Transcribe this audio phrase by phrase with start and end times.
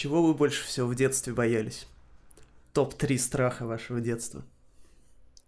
[0.00, 1.86] чего вы больше всего в детстве боялись?
[2.72, 4.42] Топ-3 страха вашего детства.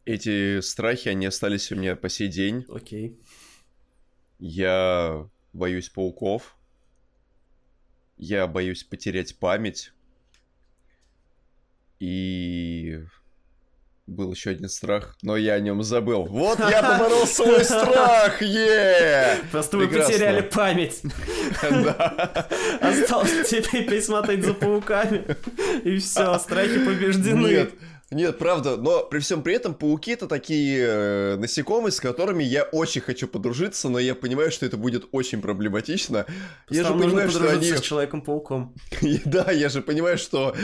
[0.04, 2.66] Эти страхи, они остались у меня по сей день.
[2.68, 3.18] Окей.
[4.38, 6.54] Я боюсь пауков.
[8.18, 9.94] Я боюсь потерять память.
[11.98, 13.00] И
[14.06, 16.24] был еще один страх, но я о нем забыл.
[16.24, 18.42] Вот я поборол свой страх!
[18.42, 19.38] Е!
[19.50, 21.02] Просто вы потеряли память.
[22.80, 25.24] Осталось теперь присмотреть за пауками.
[25.84, 27.46] И все, страхи побеждены.
[27.46, 27.74] Нет,
[28.12, 32.64] нет, правда, но при всем при этом пауки это такие э, насекомые, с которыми я
[32.64, 36.26] очень хочу подружиться, но я понимаю, что это будет очень проблематично.
[36.68, 37.72] Я же понимаю, что они...
[37.72, 38.74] с Человеком-пауком.
[39.24, 40.54] да, я же понимаю, что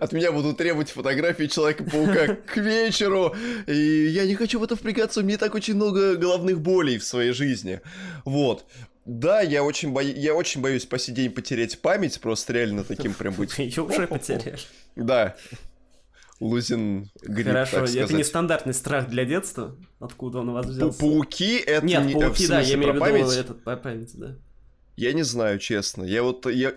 [0.00, 3.34] от меня будут требовать фотографии Человека-паука к вечеру,
[3.66, 7.04] и я не хочу в это впрягаться, у меня так очень много головных болей в
[7.04, 7.80] своей жизни.
[8.24, 8.64] Вот.
[9.04, 10.00] Да, я очень, бо...
[10.00, 13.58] я очень боюсь по сей день потерять память, просто реально таким прям быть.
[13.58, 14.66] Ее уже потеряешь.
[14.96, 15.36] Да.
[16.40, 19.76] Лузин гриб, Хорошо, так это не стандартный страх для детства?
[20.00, 20.98] Откуда он у вас взялся?
[20.98, 22.14] Пауки это Нет, не...
[22.14, 23.36] пауки, да, я имею в виду память?
[23.36, 24.36] этот, по памяти, да.
[24.96, 26.02] Я не знаю, честно.
[26.04, 26.46] Я вот...
[26.46, 26.72] Я...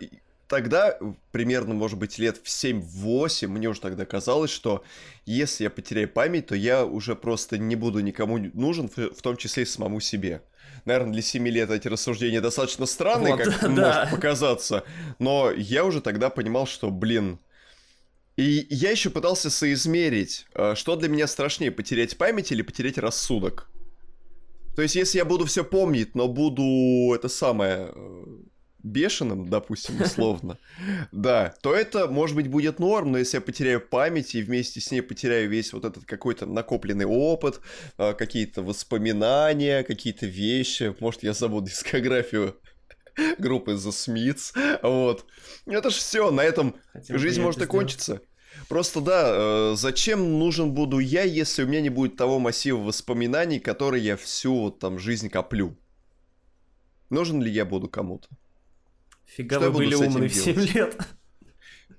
[0.48, 0.98] Тогда,
[1.32, 4.82] примерно, может быть, лет в 7-8, мне уже тогда казалось, что
[5.26, 9.64] если я потеряю память, то я уже просто не буду никому нужен, в том числе
[9.64, 10.42] и самому себе.
[10.86, 14.06] Наверное, для 7 лет эти рассуждения достаточно странные, вот, как да.
[14.06, 14.86] может показаться.
[15.20, 17.40] Но я уже тогда понимал, что, блин,
[18.38, 23.68] и я еще пытался соизмерить, э, что для меня страшнее, потерять память или потерять рассудок.
[24.76, 28.26] То есть, если я буду все помнить, но буду это самое э,
[28.84, 30.60] бешеным, допустим, условно,
[31.12, 34.92] да, то это, может быть, будет норм, но если я потеряю память и вместе с
[34.92, 37.60] ней потеряю весь вот этот какой-то накопленный опыт,
[37.98, 42.56] э, какие-то воспоминания, какие-то вещи, может, я забуду дискографию
[43.38, 45.26] группы The Smiths, вот.
[45.66, 48.22] Это ж все, на этом Хотим жизнь может и кончиться.
[48.70, 53.60] Просто да, э, зачем нужен буду я, если у меня не будет того массива воспоминаний,
[53.60, 55.78] которые я всю вот там жизнь коплю?
[57.10, 58.28] Нужен ли я буду кому-то?
[59.26, 60.98] Фига вы были умны в 7 лет.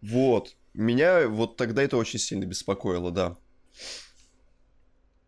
[0.02, 0.56] Вот.
[0.74, 3.36] Меня вот тогда это очень сильно беспокоило, да.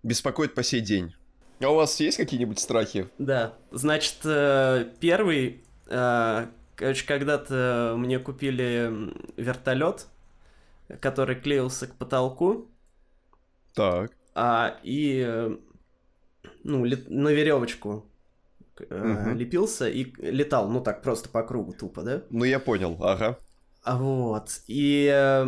[0.03, 1.15] Беспокоит по сей день.
[1.61, 3.09] А у вас есть какие-нибудь страхи?
[3.19, 3.55] Да.
[3.71, 10.06] Значит, э, первый короче, когда-то мне купили вертолет,
[11.01, 12.69] который клеился к потолку.
[13.75, 14.12] Так.
[14.34, 15.56] А, и э,
[16.65, 18.06] ну, ли, на веревочку
[18.79, 19.31] угу.
[19.34, 22.23] лепился и летал, ну так, просто по кругу тупо, да?
[22.31, 23.39] Ну, я понял, ага.
[23.83, 25.47] А вот, и...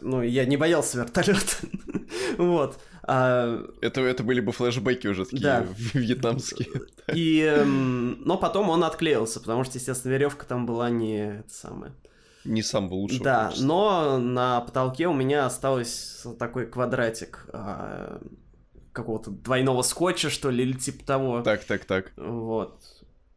[0.00, 1.56] Ну, я не боялся вертолета.
[2.38, 2.78] вот.
[3.04, 3.64] А...
[3.80, 5.66] Это, это были бы флешбеки уже такие да.
[5.94, 6.68] вьетнамские.
[7.14, 11.92] И, эм, но потом он отклеился, потому что, естественно, веревка там была не это самое.
[12.44, 13.24] Не самого лучшего.
[13.24, 13.66] Да, качества.
[13.66, 18.20] но на потолке у меня остался такой квадратик а,
[18.92, 21.42] какого-то двойного скотча, что ли, или типа того.
[21.42, 22.12] Так, так, так.
[22.16, 22.82] Вот.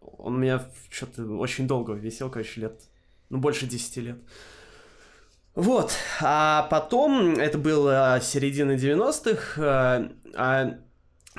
[0.02, 2.81] Он у меня что-то очень долго висел, короче, лет,
[3.30, 4.18] ну, больше 10 лет.
[5.56, 10.78] Вот, а потом, это было середина 90-х, а, а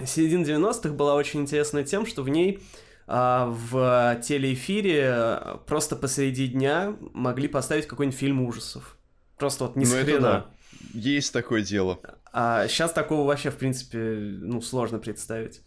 [0.06, 2.60] середина 90-х была очень интересная тем, что в ней
[3.06, 8.96] а, в телеэфире просто посреди дня могли поставить какой-нибудь фильм ужасов.
[9.38, 10.20] Просто вот ни ну, хрена.
[10.20, 10.46] Да.
[10.94, 12.00] Есть такое дело.
[12.32, 15.60] А сейчас такого вообще, в принципе, ну, сложно представить.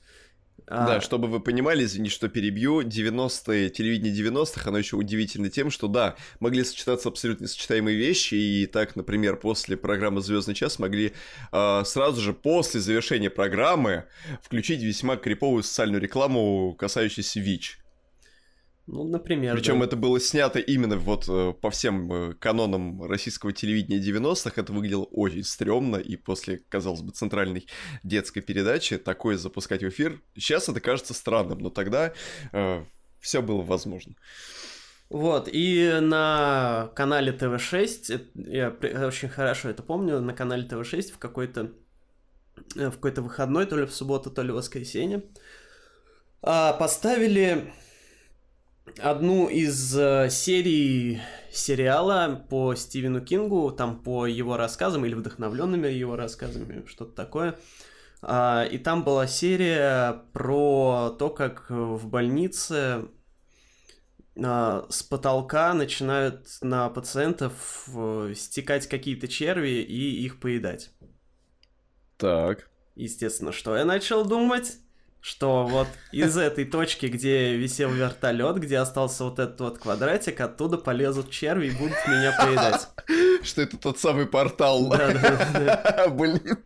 [0.67, 0.85] А...
[0.85, 5.87] Да, чтобы вы понимали, извини, что перебью, 90-е, телевидение 90-х, оно еще удивительно тем, что,
[5.87, 11.13] да, могли сочетаться абсолютно несочетаемые вещи, и так, например, после программы «Звездный час» могли
[11.51, 14.05] э, сразу же после завершения программы
[14.41, 17.78] включить весьма криповую социальную рекламу, касающуюся ВИЧ.
[18.91, 19.55] Ну, например.
[19.55, 19.85] Причем да.
[19.85, 24.59] это было снято именно вот э, по всем э, канонам российского телевидения 90-х.
[24.59, 25.97] Это выглядело очень стрёмно.
[25.97, 27.67] И после, казалось бы, центральной
[28.01, 30.19] детской передачи такое запускать в эфир.
[30.33, 32.13] Сейчас это кажется странным, но тогда
[32.51, 32.83] э,
[33.19, 34.15] все было возможно.
[35.11, 38.69] Вот, и на канале ТВ6, я
[39.05, 41.71] очень хорошо это помню, на канале ТВ6 в какой-то
[42.75, 45.23] в какой-то выходной, то ли в субботу, то ли в воскресенье,
[46.41, 47.71] а, поставили
[48.97, 51.21] одну из э, серий
[51.51, 57.57] сериала по Стивену Кингу, там по его рассказам или вдохновленными его рассказами, что-то такое.
[58.21, 63.05] А, и там была серия про то, как в больнице
[64.37, 70.91] а, с потолка начинают на пациентов э, стекать какие-то черви и их поедать.
[72.17, 72.69] Так.
[72.95, 74.77] Естественно, что я начал думать?
[75.21, 80.77] Что вот из этой точки, где висел вертолет, где остался вот этот вот квадратик, оттуда
[80.77, 82.87] полезут черви и будут меня поедать.
[83.43, 84.89] Что это тот самый портал.
[84.89, 86.07] Да, да, да.
[86.09, 86.57] Блин.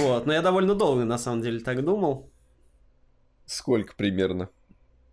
[0.00, 2.30] Вот, но я довольно долго на самом деле так думал.
[3.46, 4.48] Сколько примерно?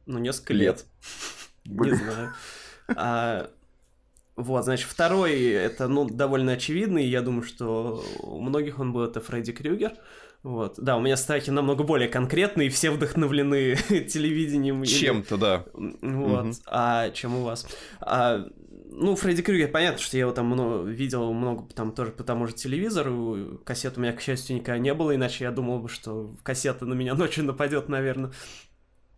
[0.05, 0.85] Ну, несколько лет.
[1.65, 2.33] Не знаю.
[2.95, 3.49] А,
[4.35, 9.19] вот, значит, второй, это, ну, довольно очевидный, я думаю, что у многих он был, это
[9.21, 9.93] Фредди Крюгер.
[10.43, 13.75] Вот, да, у меня страхи намного более конкретные, все вдохновлены
[14.09, 14.83] телевидением.
[14.83, 15.65] Чем-то, да.
[15.73, 16.53] Вот, угу.
[16.65, 17.67] а чем у вас.
[17.99, 18.47] А,
[18.91, 22.47] ну, Фредди Крюгер, понятно, что я его там много, видел много там тоже по тому
[22.47, 23.61] же телевизору.
[23.63, 26.95] Кассет у меня, к счастью, никогда не было, иначе я думал бы, что кассета на
[26.95, 28.31] меня ночью нападет, наверное.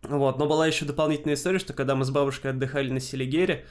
[0.02, 3.64] Вот, но была еще дополнительная история, что когда мы с бабушкой отдыхали на Селигере,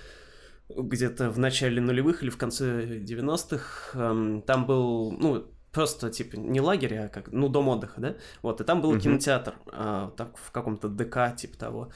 [0.70, 6.62] где-то в начале нулевых или в конце 90-х, эм, там был, ну, просто, типа, не
[6.62, 8.16] лагерь, а как, ну, дом отдыха, да?
[8.42, 9.02] Вот, и там был uh-huh.
[9.02, 11.92] кинотеатр, э, так, в каком-то ДК, типа того.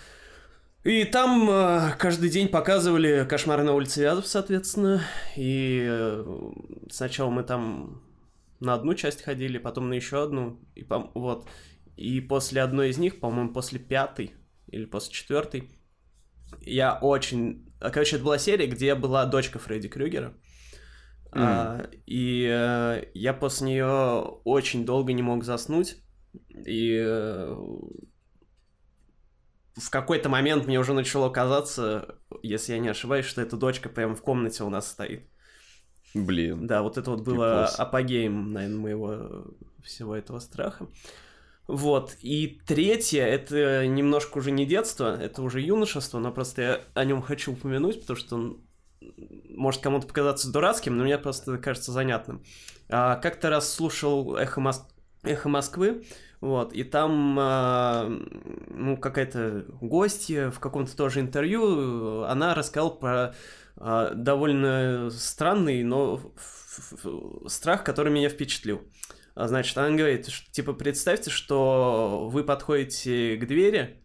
[0.84, 5.02] И там э, каждый день показывали «Кошмары на улице Вязов», соответственно,
[5.36, 6.52] и э,
[6.90, 8.02] сначала мы там
[8.60, 11.48] на одну часть ходили, потом на еще одну, и, вот,
[11.96, 14.34] и после одной из них, по-моему, после пятой
[14.68, 15.70] или после четвертой,
[16.62, 17.72] я очень...
[17.80, 20.34] Короче, это была серия, где была дочка Фредди Крюгера.
[21.32, 21.40] Mm.
[21.40, 25.98] А, и э, я после нее очень долго не мог заснуть.
[26.66, 27.56] И э,
[29.76, 34.16] в какой-то момент мне уже начало казаться, если я не ошибаюсь, что эта дочка прямо
[34.16, 35.28] в комнате у нас стоит.
[36.14, 36.66] Блин.
[36.66, 39.46] Да, вот это вот было апогеем, наверное, моего
[39.84, 40.88] всего этого страха.
[41.68, 42.16] Вот.
[42.22, 47.22] И третье, это немножко уже не детство, это уже юношество, но просто я о нем
[47.22, 48.67] хочу упомянуть, потому что он
[49.50, 52.44] может кому-то показаться дурацким, но мне просто кажется занятным.
[52.90, 54.88] А, как-то раз слушал «Эхо, Мос...
[55.24, 56.04] «Эхо Москвы»,
[56.40, 58.08] вот, и там, а,
[58.68, 63.36] ну, какая-то гостья в каком-то тоже интервью, она рассказала про
[63.76, 66.34] а, довольно странный, но
[67.48, 68.82] страх, который меня впечатлил.
[69.34, 74.04] А, значит, она говорит, что, типа, представьте, что вы подходите к двери,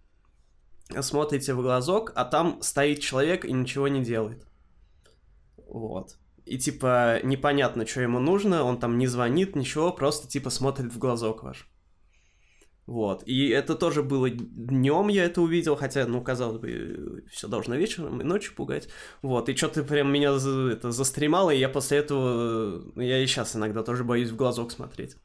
[1.00, 4.46] смотрите в глазок, а там стоит человек и ничего не делает.
[5.72, 6.18] Вот.
[6.44, 10.98] И, типа, непонятно, что ему нужно, он там не звонит, ничего, просто, типа, смотрит в
[10.98, 11.68] глазок ваш.
[12.86, 13.22] Вот.
[13.26, 18.20] И это тоже было днем я это увидел, хотя, ну, казалось бы, все должно вечером
[18.20, 18.88] и ночью пугать.
[19.22, 19.48] Вот.
[19.48, 23.82] И что-то прям меня за, это застремало, и я после этого, я и сейчас иногда
[23.82, 25.16] тоже боюсь в глазок смотреть.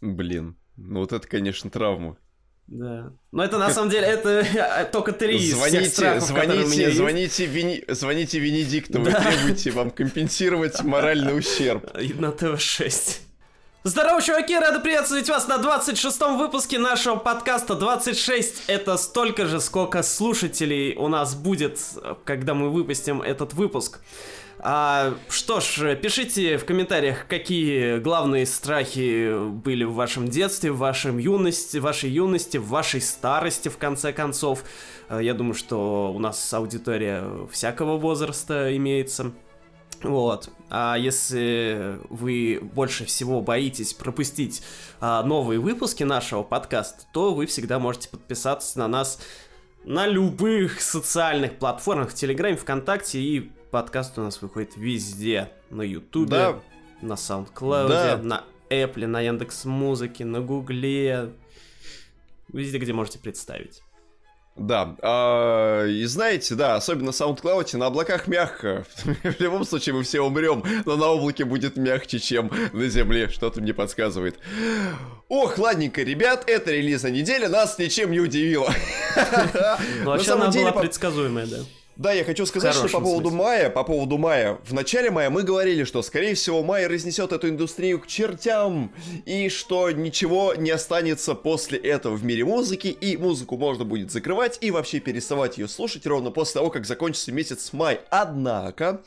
[0.00, 0.56] Блин.
[0.76, 2.18] Ну вот это, конечно, травма.
[2.66, 3.12] Да.
[3.30, 7.84] Но это на самом деле это только три из звоните, всех страхов, звоните, звоните, Вени,
[7.88, 9.00] звоните Венедикту, да.
[9.00, 11.88] вы требуете вам компенсировать моральный ущерб.
[12.18, 13.20] На ТВ-6.
[13.84, 17.76] Здорово, чуваки, рады приветствовать вас на 26-м выпуске нашего подкаста.
[17.76, 21.78] 26 это столько же, сколько слушателей у нас будет,
[22.24, 24.00] когда мы выпустим этот выпуск.
[24.58, 31.18] А, что ж, пишите в комментариях, какие главные страхи были в вашем детстве, в вашем
[31.18, 34.64] юности, вашей юности, в вашей старости, в конце концов.
[35.08, 39.32] А, я думаю, что у нас аудитория всякого возраста имеется.
[40.02, 40.50] Вот.
[40.70, 44.62] А если вы больше всего боитесь пропустить
[45.00, 49.20] а, новые выпуски нашего подкаста, то вы всегда можете подписаться на нас
[49.84, 55.50] на любых социальных платформах, в Телеграме, ВКонтакте, и подкаст у нас выходит везде.
[55.68, 56.60] На Ютубе, да.
[57.02, 58.16] на SoundCloud, да.
[58.22, 61.34] на Apple, на Яндекс Музыке, на Гугле.
[62.50, 63.82] Везде, где можете представить.
[64.56, 68.86] Да, а, и знаете, да, особенно в SoundCloud на облаках мягко.
[69.04, 73.60] в любом случае мы все умрем, но на облаке будет мягче, чем на земле, что-то
[73.60, 74.38] мне подсказывает.
[75.28, 78.72] Ох, ладненько, ребят, это релизная неделя нас ничем не удивила.
[80.02, 81.58] Ну, вообще она была предсказуемая, да.
[81.96, 83.38] Да, я хочу сказать, что по поводу смысле.
[83.38, 87.48] мая, по поводу мая, в начале мая мы говорили, что, скорее всего, май разнесет эту
[87.48, 88.92] индустрию к чертям,
[89.24, 94.58] и что ничего не останется после этого в мире музыки, и музыку можно будет закрывать
[94.60, 98.00] и вообще переставать ее слушать ровно после того, как закончится месяц май.
[98.10, 99.00] Однако,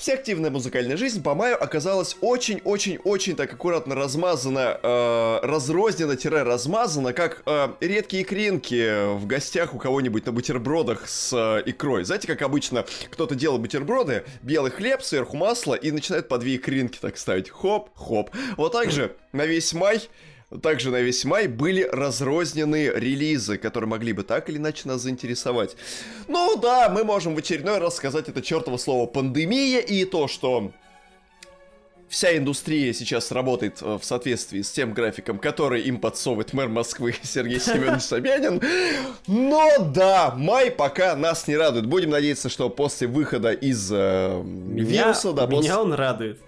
[0.00, 7.68] Вся активная музыкальная жизнь по маю оказалась очень-очень-очень так аккуратно размазана, э, разрознена-размазана, как э,
[7.80, 12.04] редкие кринки в гостях у кого-нибудь на бутербродах с э, икрой.
[12.04, 16.98] Знаете, как обычно кто-то делает бутерброды, белый хлеб, сверху масло и начинает по две икринки
[16.98, 17.50] так ставить.
[17.50, 18.30] Хоп-хоп.
[18.56, 20.08] Вот так же на весь май
[20.58, 25.76] также на весь май были разрознены релизы, которые могли бы так или иначе нас заинтересовать.
[26.26, 30.72] Ну да, мы можем в очередной раз сказать это чертово слово пандемия и то, что
[32.10, 37.14] вся индустрия сейчас работает э, в соответствии с тем графиком, который им подсовывает мэр Москвы
[37.22, 38.60] Сергей Семенович Собянин.
[39.28, 41.86] Но да, май пока нас не радует.
[41.86, 45.32] Будем надеяться, что после выхода из э, меня, вируса...
[45.32, 45.74] Да, меня после...
[45.76, 46.40] он радует.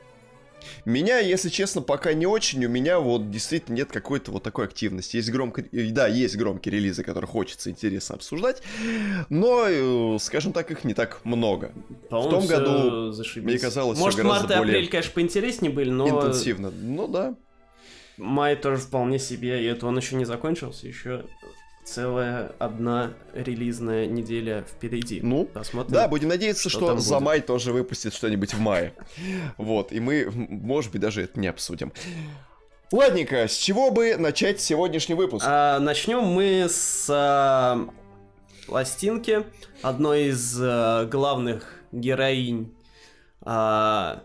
[0.85, 2.64] Меня, если честно, пока не очень.
[2.64, 5.16] У меня вот действительно нет какой-то вот такой активности.
[5.16, 5.64] Есть громко...
[5.73, 8.62] Да, есть громкие релизы, которые хочется интересно обсуждать.
[9.28, 11.73] Но, э, скажем так, их не так много.
[12.11, 13.45] В том году, зашибись.
[13.45, 16.09] мне казалось, Может, все гораздо март и более апрель, конечно, поинтереснее были, но...
[16.09, 16.71] интенсивно.
[16.71, 17.35] Ну да.
[18.16, 21.25] Май тоже вполне себе, и это он еще не закончился, еще
[21.84, 25.20] целая одна релизная неделя впереди.
[25.22, 25.92] Ну, Посмотрим.
[25.92, 27.24] Да, будем надеяться, что что, за будет.
[27.24, 28.94] май тоже выпустит что-нибудь в мае.
[29.56, 31.92] Вот, и мы, может быть, даже это не обсудим.
[32.92, 35.46] Ладненько, с чего бы начать сегодняшний выпуск?
[35.48, 37.88] А, начнем мы с а,
[38.66, 39.44] пластинки
[39.80, 42.74] одной из а, главных героинь
[43.40, 44.22] а,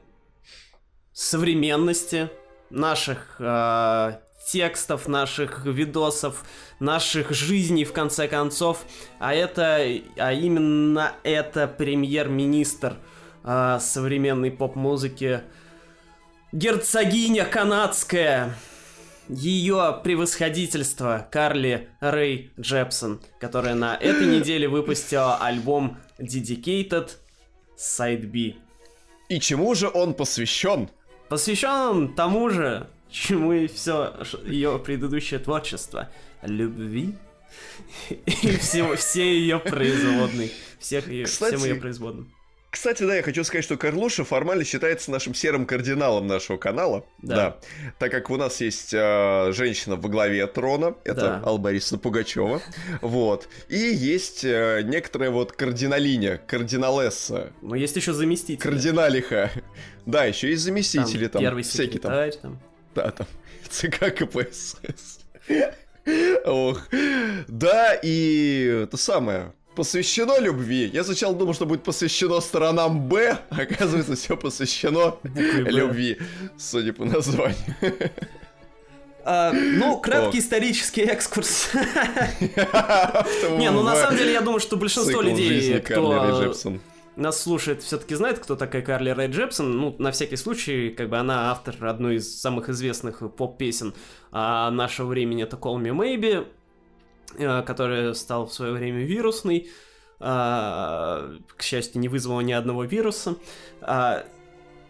[1.13, 2.29] современности
[2.69, 6.45] наших а, текстов, наших видосов,
[6.79, 8.85] наших жизней в конце концов.
[9.19, 9.77] А это,
[10.17, 12.97] а именно это премьер-министр
[13.43, 15.41] а, современной поп-музыки,
[16.51, 18.55] герцогиня канадская,
[19.29, 27.11] ее превосходительство Карли Рэй Джепсон, которая на этой неделе выпустила альбом Dedicated
[27.77, 28.55] Side B.
[29.29, 30.89] И чему же он посвящен?
[31.27, 36.09] Посвящен тому же, чему и все ее предыдущее творчество.
[36.43, 37.15] Любви
[38.09, 40.49] и всего, все ее производные.
[40.79, 42.31] Всех ее, Кстати, всем ее производным.
[42.69, 47.05] Кстати, да, я хочу сказать, что Карлуша формально считается нашим серым кардиналом нашего канала.
[47.19, 47.57] Да.
[47.97, 51.43] Так как у нас есть э, женщина во главе трона, это Да.
[51.45, 52.61] Алла Борисовна Пугачева.
[53.01, 53.47] Вот.
[53.69, 58.61] И есть э, некоторая вот кардиналиня, кардиналесса, Но есть еще заместитель.
[58.61, 59.49] кардиналиха.
[60.05, 62.11] Да, еще есть заместители там, первый всякие там.
[62.11, 62.59] секретарь, там.
[62.97, 63.27] Да, там
[63.69, 65.19] ЦК КПСС.
[66.45, 66.81] Ох.
[67.47, 69.53] Да, и это самое.
[69.75, 70.89] Посвящено любви.
[70.91, 76.17] Я сначала думал, что будет посвящено сторонам Б, а оказывается, все посвящено любви,
[76.57, 77.75] судя по названию.
[79.23, 81.69] А, ну, краткий исторический экскурс.
[83.59, 86.55] Не, ну на самом деле я думаю, что большинство людей, кто.
[87.17, 89.77] Нас слушает, все-таки знает, кто такая Карли Рэй Джепсон.
[89.77, 93.93] Ну, на всякий случай, как бы она автор одной из самых известных поп-песен
[94.31, 96.47] а, нашего времени, это Call Me Maybe,
[97.37, 99.69] э, которая стала в свое время вирусной.
[100.19, 103.35] а, к счастью, не вызвала ни одного вируса.
[103.81, 104.23] А,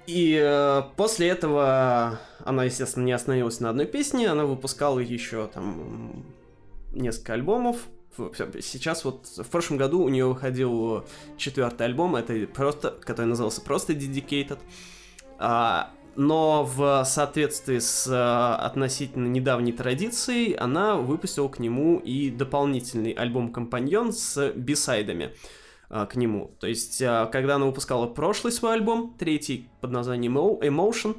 [0.05, 6.25] и э, после этого она, естественно, не остановилась на одной песне, она выпускала еще там
[6.93, 7.87] несколько альбомов.
[8.61, 11.05] Сейчас вот в прошлом году у нее выходил
[11.37, 14.59] четвертый альбом, это просто, который назывался просто Dedicated.
[15.39, 23.11] А, но в соответствии с э, относительно недавней традицией она выпустила к нему и дополнительный
[23.11, 25.35] альбом-компаньон с бисайдами
[25.89, 26.55] а, к нему.
[26.59, 31.17] То есть, а, когда она выпускала прошлый свой альбом, третий под названием Emo- Emotion,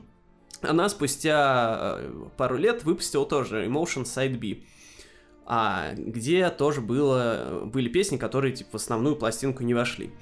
[0.62, 4.64] она спустя э, пару лет выпустила тоже Emotion Side B,
[5.50, 10.12] а, где тоже было, были песни, которые типа, в основную пластинку не вошли.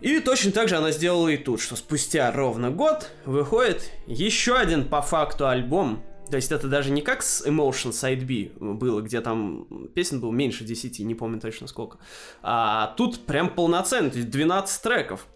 [0.00, 4.88] И точно так же она сделала и тут, что спустя ровно год выходит еще один
[4.88, 6.02] по факту альбом.
[6.28, 10.32] То есть это даже не как с Emotion Side B было, где там песен было
[10.32, 11.98] меньше 10, не помню точно сколько.
[12.42, 15.28] А тут прям полноценный, то есть 12 треков.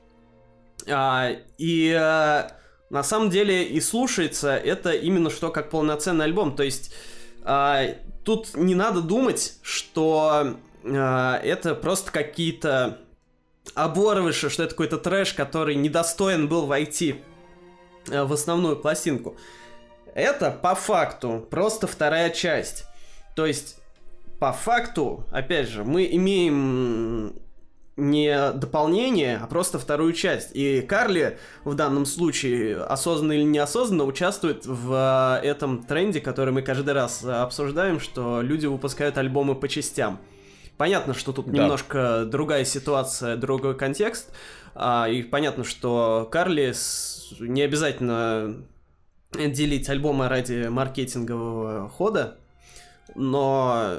[0.88, 2.50] А, и а,
[2.90, 6.56] на самом деле и слушается это именно что как полноценный альбом.
[6.56, 6.92] То есть
[7.44, 7.84] а,
[8.30, 12.98] тут не надо думать, что а, это просто какие-то
[13.74, 17.24] оборвыши, что это какой-то трэш, который недостоин был войти
[18.08, 19.34] э, в основную пластинку.
[20.14, 22.84] Это по факту просто вторая часть.
[23.34, 23.78] То есть,
[24.38, 27.34] по факту, опять же, мы имеем
[28.00, 30.50] не дополнение, а просто вторую часть.
[30.54, 36.62] И Карли в данном случае, осознанно или неосознанно, участвует в э, этом тренде, который мы
[36.62, 40.18] каждый раз э, обсуждаем, что люди выпускают альбомы по частям.
[40.76, 41.52] Понятно, что тут Да.
[41.52, 44.32] немножко другая ситуация, другой контекст.
[44.74, 46.72] а, и понятно, что Карли
[47.40, 48.64] не обязательно
[49.32, 52.36] делить альбомы ради маркетингового хода,
[53.16, 53.98] но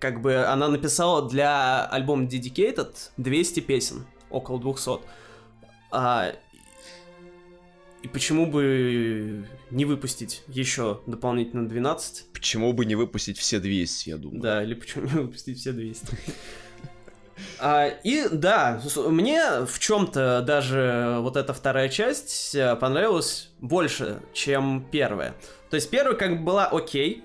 [0.00, 5.00] как бы она написала для альбома Dedicated 200 песен, около 200.
[5.92, 6.32] А,
[8.02, 12.32] и почему бы не выпустить еще дополнительно 12?
[12.32, 14.40] Почему бы не выпустить все 200, я думаю.
[14.40, 16.06] Да, или почему не выпустить все 200?
[17.58, 24.86] А, и да, мне в чем-то даже вот эта вторая часть э, понравилась больше, чем
[24.90, 25.34] первая.
[25.70, 27.24] То есть первая как бы была окей,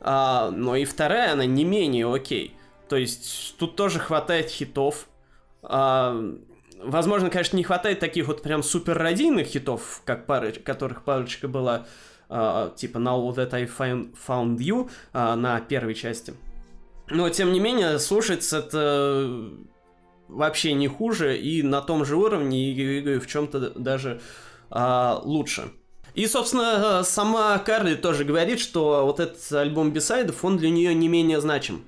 [0.00, 2.56] а, но и вторая она не менее окей.
[2.88, 5.08] То есть тут тоже хватает хитов.
[5.62, 6.16] А,
[6.82, 11.86] возможно, конечно, не хватает таких вот прям супер радийных хитов, как пары, которых парочка была,
[12.28, 16.34] а, типа Now That I Found, You а, на первой части.
[17.08, 19.50] Но, тем не менее, слушается это
[20.28, 24.20] вообще не хуже и на том же уровне, и, и в чем-то даже
[24.70, 25.70] а, лучше.
[26.16, 31.08] И, собственно, сама Карли тоже говорит, что вот этот альбом бисайдов, он для нее не
[31.08, 31.84] менее значим,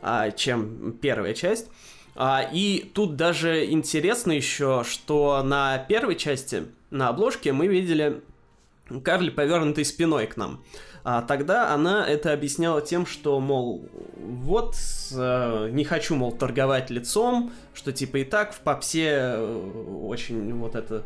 [0.00, 1.68] а, чем первая часть.
[2.14, 8.22] А, и тут даже интересно еще, что на первой части, на обложке, мы видели
[9.04, 10.64] Карли повернутой спиной к нам.
[11.04, 14.74] А тогда она это объясняла тем, что, мол, вот,
[15.12, 20.74] э, не хочу, мол, торговать лицом, что типа и так в попсе э, очень вот
[20.74, 21.04] это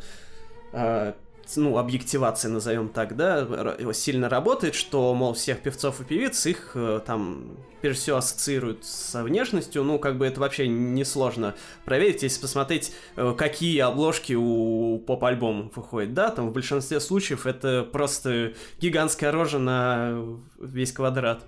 [0.73, 1.15] э,
[1.57, 3.47] ну, объективация, назовем так, да,
[3.93, 9.23] сильно работает, что, мол, всех певцов и певиц их э, там, прежде всего, ассоциируют со
[9.23, 11.55] внешностью, ну, как бы это вообще несложно
[11.85, 17.89] проверить, если посмотреть, э, какие обложки у поп-альбомов выходят, да, там в большинстве случаев это
[17.91, 20.25] просто гигантская рожа на
[20.59, 21.45] весь квадрат.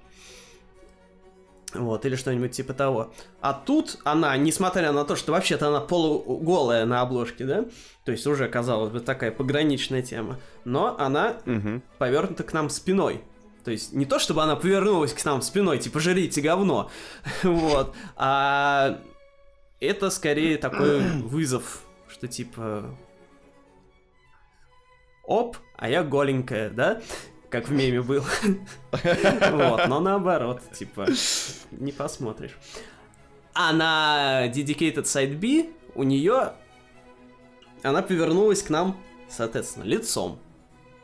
[1.74, 3.12] Вот, или что-нибудь типа того.
[3.40, 7.64] А тут она, несмотря на то, что вообще-то она полуголая на обложке, да,
[8.04, 11.80] то есть уже, казалось бы, такая пограничная тема, но она угу.
[11.98, 13.22] повернута к нам спиной.
[13.64, 16.90] То есть не то, чтобы она повернулась к нам спиной, типа жрите говно,
[17.42, 19.00] вот, а
[19.80, 22.84] это скорее такой вызов, что типа
[25.24, 27.00] оп, а я голенькая, да?
[27.52, 28.24] Как в меме был.
[29.52, 31.06] Вот, но наоборот, типа,
[31.70, 32.56] не посмотришь.
[33.54, 36.54] А на Dedicated Side B у нее
[37.82, 38.96] она повернулась к нам,
[39.28, 40.38] соответственно, лицом.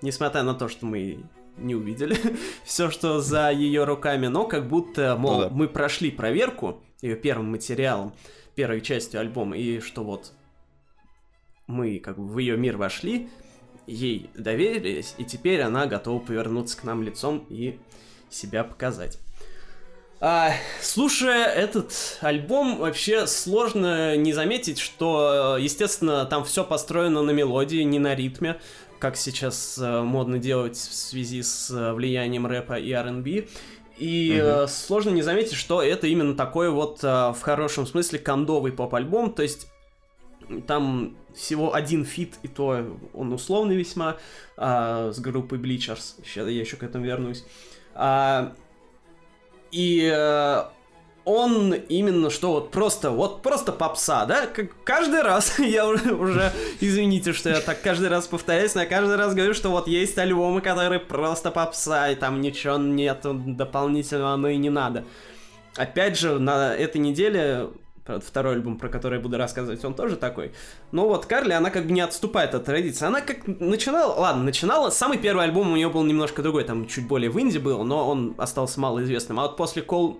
[0.00, 1.22] Несмотря на то, что мы
[1.58, 2.16] не увидели
[2.64, 5.50] все, что за ее руками, но как будто, мол, ну, да.
[5.50, 8.14] мы прошли проверку ее первым материалом,
[8.54, 10.32] первой частью альбома, и что вот
[11.66, 13.28] мы как бы в ее мир вошли,
[13.88, 17.78] ей доверились, и теперь она готова повернуться к нам лицом и
[18.30, 19.18] себя показать.
[20.20, 27.82] А, слушая этот альбом, вообще сложно не заметить, что, естественно, там все построено на мелодии,
[27.82, 28.60] не на ритме,
[28.98, 33.46] как сейчас э, модно делать в связи с э, влиянием рэпа и R&B.
[33.98, 34.48] И угу.
[34.48, 39.32] э, сложно не заметить, что это именно такой вот э, в хорошем смысле кондовый поп-альбом,
[39.32, 39.68] то есть
[40.66, 44.16] там всего один фит, и то он условный весьма,
[44.56, 46.16] а, с группой Bleachers.
[46.24, 47.44] Сейчас я еще к этому вернусь.
[47.94, 48.52] А,
[49.70, 50.72] и а,
[51.24, 54.46] он именно что вот просто, вот просто попса, да?
[54.46, 59.16] Как каждый раз, я уже, извините, что я так каждый раз повторяюсь, но я каждый
[59.16, 63.20] раз говорю, что вот есть альбомы, которые просто попса, и там ничего нет
[63.56, 65.04] дополнительного, оно и не надо.
[65.76, 67.68] Опять же, на этой неделе
[68.24, 70.52] второй альбом, про который я буду рассказывать, он тоже такой.
[70.92, 73.06] Но вот Карли, она как бы не отступает от традиции.
[73.06, 77.06] Она как начинала, ладно, начинала, самый первый альбом у нее был немножко другой, там чуть
[77.06, 79.38] более в инди был, но он остался малоизвестным.
[79.40, 80.18] А вот после Call,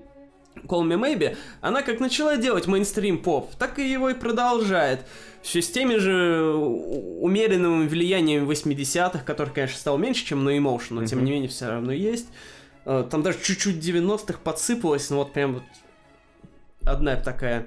[0.65, 5.01] Call Me Maybe, она как начала делать мейнстрим поп, так и его и продолжает.
[5.43, 11.03] Все с теми же умеренным влиянием 80-х, который, конечно, стал меньше, чем на Emotion, но
[11.03, 11.07] mm-hmm.
[11.07, 12.29] тем не менее все равно есть.
[12.85, 15.63] Э, там даже чуть-чуть 90-х подсыпалось, но вот прям вот
[16.85, 17.67] одна такая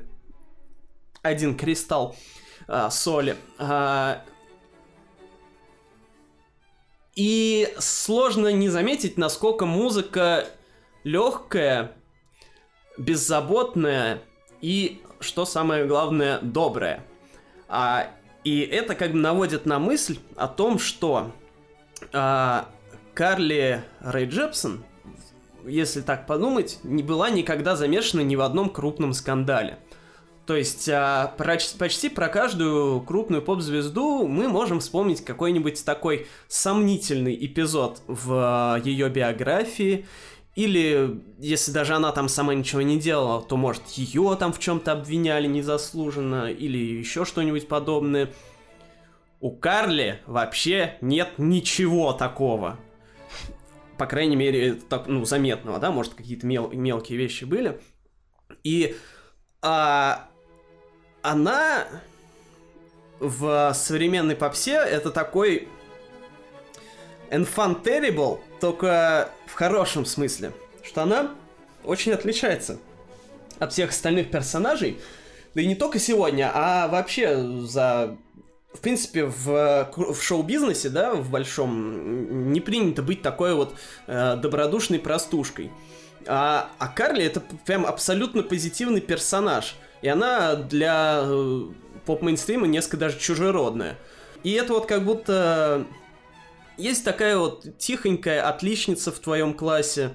[1.21, 2.15] один кристалл
[2.67, 3.35] а, соли.
[3.57, 4.23] А,
[7.15, 10.47] и сложно не заметить, насколько музыка
[11.03, 11.91] легкая,
[12.97, 14.21] беззаботная
[14.61, 17.03] и, что самое главное, добрая.
[17.67, 18.07] А,
[18.43, 21.31] и это как бы наводит на мысль о том, что
[22.13, 22.69] а,
[23.13, 24.83] Карли Рэй Джепсон,
[25.65, 29.79] если так подумать, не была никогда замешана ни в одном крупном скандале.
[30.51, 38.01] То есть а, почти, про каждую крупную поп-звезду мы можем вспомнить какой-нибудь такой сомнительный эпизод
[38.05, 40.05] в а, ее биографии.
[40.55, 44.91] Или, если даже она там сама ничего не делала, то, может, ее там в чем-то
[44.91, 48.29] обвиняли незаслуженно, или еще что-нибудь подобное.
[49.39, 52.77] У Карли вообще нет ничего такого.
[53.97, 57.79] По крайней мере, так, ну, заметного, да, может, какие-то мел- мелкие вещи были.
[58.65, 58.97] И
[59.61, 60.27] а,
[61.21, 61.87] она
[63.19, 65.67] в современной попсе это такой
[67.29, 70.53] enfant terrible, только в хорошем смысле,
[70.83, 71.31] что она
[71.83, 72.77] очень отличается
[73.59, 74.99] от всех остальных персонажей,
[75.53, 78.17] да и не только сегодня, а вообще за
[78.73, 83.75] в принципе, в, в шоу-бизнесе, да, в большом, не принято быть такой вот
[84.07, 85.71] э, добродушной простушкой.
[86.27, 89.75] А, а Карли это прям абсолютно позитивный персонаж.
[90.01, 91.61] И она для э,
[92.05, 93.97] поп-мейнстрима несколько даже чужеродная.
[94.43, 95.85] И это вот как будто
[96.77, 100.11] есть такая вот тихонькая отличница в твоем классе,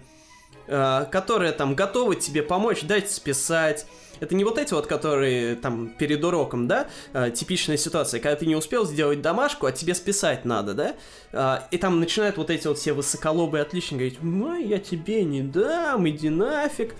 [0.66, 3.86] э, которая там готова тебе помочь, дать списать.
[4.20, 8.46] Это не вот эти вот, которые там перед уроком, да, э, типичная ситуация, когда ты
[8.46, 10.94] не успел сделать домашку, а тебе списать надо, да,
[11.32, 15.42] э, и там начинают вот эти вот все высоколобые отличники говорить, ну, я тебе не
[15.42, 16.94] дам, иди нафиг.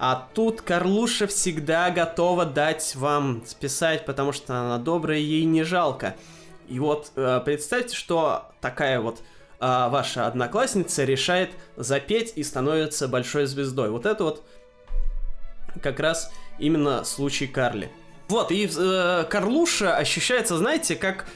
[0.00, 6.14] А тут Карлуша всегда готова дать вам списать, потому что она добрая, ей не жалко.
[6.68, 9.24] И вот э, представьте, что такая вот э,
[9.60, 13.90] ваша одноклассница решает запеть и становится большой звездой.
[13.90, 14.44] Вот это вот
[15.82, 17.90] как раз именно случай Карли.
[18.28, 21.26] Вот, и э, Карлуша ощущается, знаете, как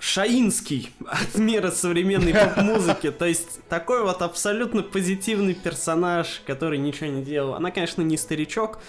[0.00, 3.10] Шаинский от мира современной поп-музыки.
[3.10, 7.54] То есть такой вот абсолютно позитивный персонаж, который ничего не делал.
[7.54, 8.80] Она, конечно, не старичок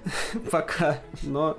[0.50, 1.58] пока, но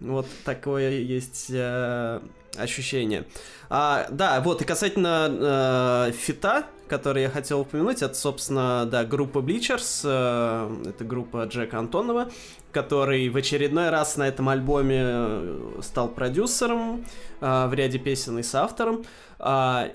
[0.00, 2.20] вот такое есть э,
[2.56, 3.26] ощущение.
[3.70, 9.38] А, да, вот, и касательно э, фита, который я хотел упомянуть, это, собственно, да, группа
[9.38, 12.30] Bleachers, э, это группа Джека Антонова,
[12.72, 17.04] который в очередной раз на этом альбоме э, стал продюсером
[17.40, 19.04] э, в ряде песен и с автором,
[19.38, 19.90] э,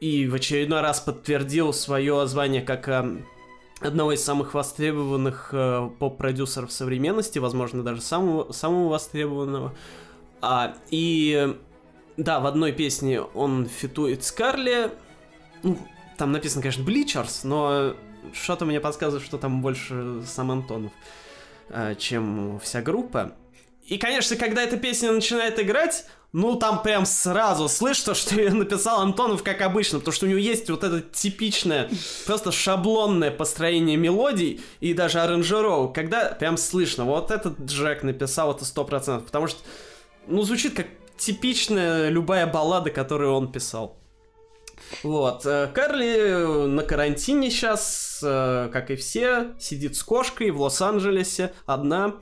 [0.00, 3.18] и в очередной раз подтвердил свое звание как э,
[3.80, 9.74] одного из самых востребованных э, поп-продюсеров современности, возможно, даже самого, самого востребованного.
[10.40, 11.56] А, и
[12.16, 14.90] да, в одной песне он фитует с Карли.
[15.62, 15.78] Ну,
[16.16, 17.94] там написано, конечно, Bleachers, но
[18.32, 20.92] что-то мне подсказывает, что там больше сам Антонов,
[21.68, 23.32] э, чем вся группа.
[23.86, 29.00] И, конечно, когда эта песня начинает играть, ну, там прям сразу слышно, что ее написал
[29.00, 31.88] Антонов, как обычно, потому что у него есть вот это типичное,
[32.26, 38.64] просто шаблонное построение мелодий и даже аранжировок, когда прям слышно, вот этот Джек написал это
[38.64, 39.60] сто процентов, потому что,
[40.26, 43.96] ну, звучит как типичная любая баллада, которую он писал.
[45.02, 45.44] Вот.
[45.46, 52.16] Э, Карли на карантине сейчас, э, как и все, сидит с кошкой в Лос-Анджелесе, одна.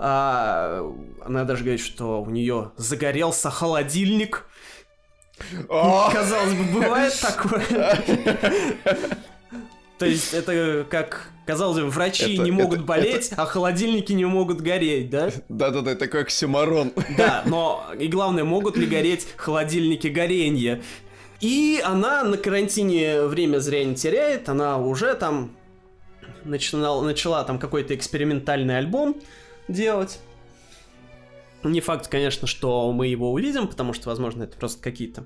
[0.00, 0.88] А,
[1.24, 4.46] она даже говорит, что у нее загорелся холодильник.
[5.68, 7.98] Казалось бы, бывает такое.
[9.98, 13.42] То есть это как, казалось бы, врачи это, не могут это, болеть, это...
[13.42, 15.30] а холодильники не могут гореть, да?
[15.48, 16.92] Да-да-да, это как оксюмарон.
[17.16, 20.80] Да, но и главное, могут ли гореть холодильники горенья?
[21.40, 25.56] И она на карантине время зря не теряет, она уже там
[26.44, 29.16] начинала, начала там какой-то экспериментальный альбом
[29.66, 30.20] делать.
[31.64, 35.24] Не факт, конечно, что мы его увидим, потому что, возможно, это просто какие-то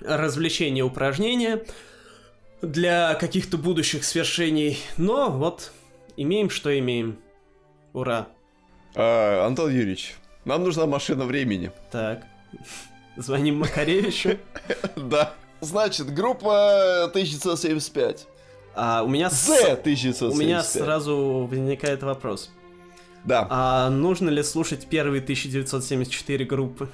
[0.00, 1.64] развлечения, упражнения
[2.64, 4.78] для каких-то будущих свершений.
[4.96, 5.72] Но вот
[6.16, 7.18] имеем, что имеем.
[7.92, 8.28] Ура.
[8.94, 11.70] А, Антон Юрьевич, нам нужна машина времени.
[11.90, 12.24] Так.
[13.16, 14.38] Звоним Макаревичу.
[14.96, 15.32] Да.
[15.60, 18.26] Значит, группа 1975.
[18.74, 20.32] А у меня Z 1975.
[20.32, 22.50] У меня сразу возникает вопрос.
[23.24, 23.46] Да.
[23.48, 26.88] А нужно ли слушать первые 1974 группы?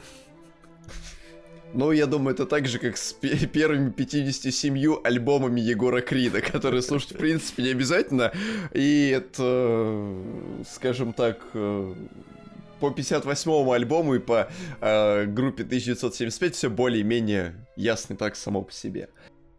[1.73, 7.13] Ну, я думаю, это так же, как с первыми 57 альбомами Егора Крида, которые слушать,
[7.13, 8.33] в принципе, не обязательно.
[8.73, 10.15] И это,
[10.69, 11.95] скажем так, э,
[12.81, 14.49] по 58-му альбому и по
[14.81, 19.09] э, группе 1975 все более-менее ясно так само по себе.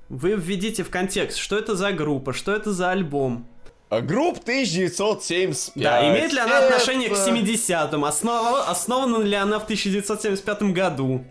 [0.10, 3.47] Вы введите в контекст, что это за группа, что это за альбом.
[3.89, 5.71] А групп 1975.
[5.76, 6.67] Да, имеет ли она это...
[6.67, 8.04] отношение к 70-м?
[8.06, 8.67] Основ...
[8.67, 11.26] Основана ли она в 1975 году?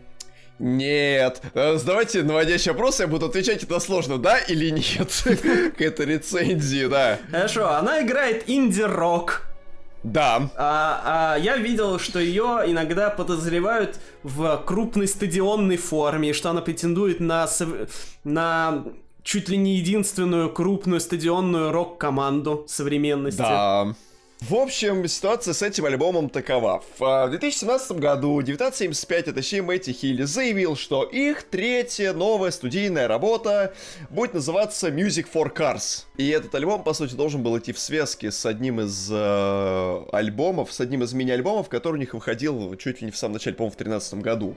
[0.60, 1.40] Нет.
[1.54, 5.10] Э, давайте наводящий вопрос, я буду отвечать, это сложно, да или нет?
[5.76, 7.18] К этой рецензии, да.
[7.30, 9.46] Хорошо, она играет инди-рок.
[10.02, 10.50] Да.
[10.56, 17.20] А, а, я видел, что ее иногда подозревают в крупной стадионной форме, что она претендует
[17.20, 17.48] на,
[18.24, 18.84] на
[19.22, 23.38] чуть ли не единственную крупную стадионную рок-команду современности.
[23.38, 23.94] Да.
[24.40, 26.82] В общем, ситуация с этим альбомом такова.
[26.98, 33.74] В 2017 году 1975, а точнее Мэтти Хилли, заявил, что их третья новая студийная работа
[34.08, 36.06] будет называться Music for Cars.
[36.16, 40.72] И этот альбом, по сути, должен был идти в связке с одним из э, альбомов,
[40.72, 43.74] с одним из мини-альбомов, который у них выходил чуть ли не в самом начале, по-моему,
[43.74, 44.56] в 2013 году.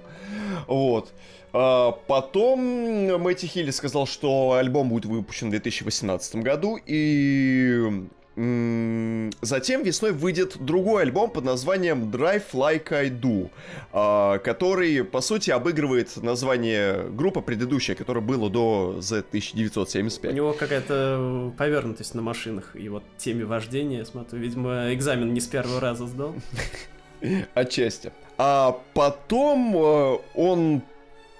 [0.67, 1.11] Вот.
[1.51, 10.11] А потом Мэтти Хилли сказал, что альбом будет выпущен в 2018 году, и Затем весной
[10.11, 13.51] выйдет другой альбом под названием Drive Like I Do,
[13.91, 20.29] а, который, по сути, обыгрывает название группы предыдущая, которая была до Z1975.
[20.29, 25.45] У него какая-то повернутость на машинах, и вот теме вождения, смотрю, видимо, экзамен не с
[25.45, 26.33] первого раза сдал.
[27.53, 28.11] Отчасти.
[28.37, 30.81] А потом э, он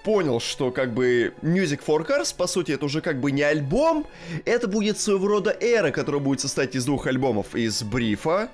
[0.04, 4.06] понял, что как бы Music for Cars, по сути, это уже как бы не альбом,
[4.44, 8.48] это будет своего рода эра, которая будет состоять из двух альбомов, из Брифа,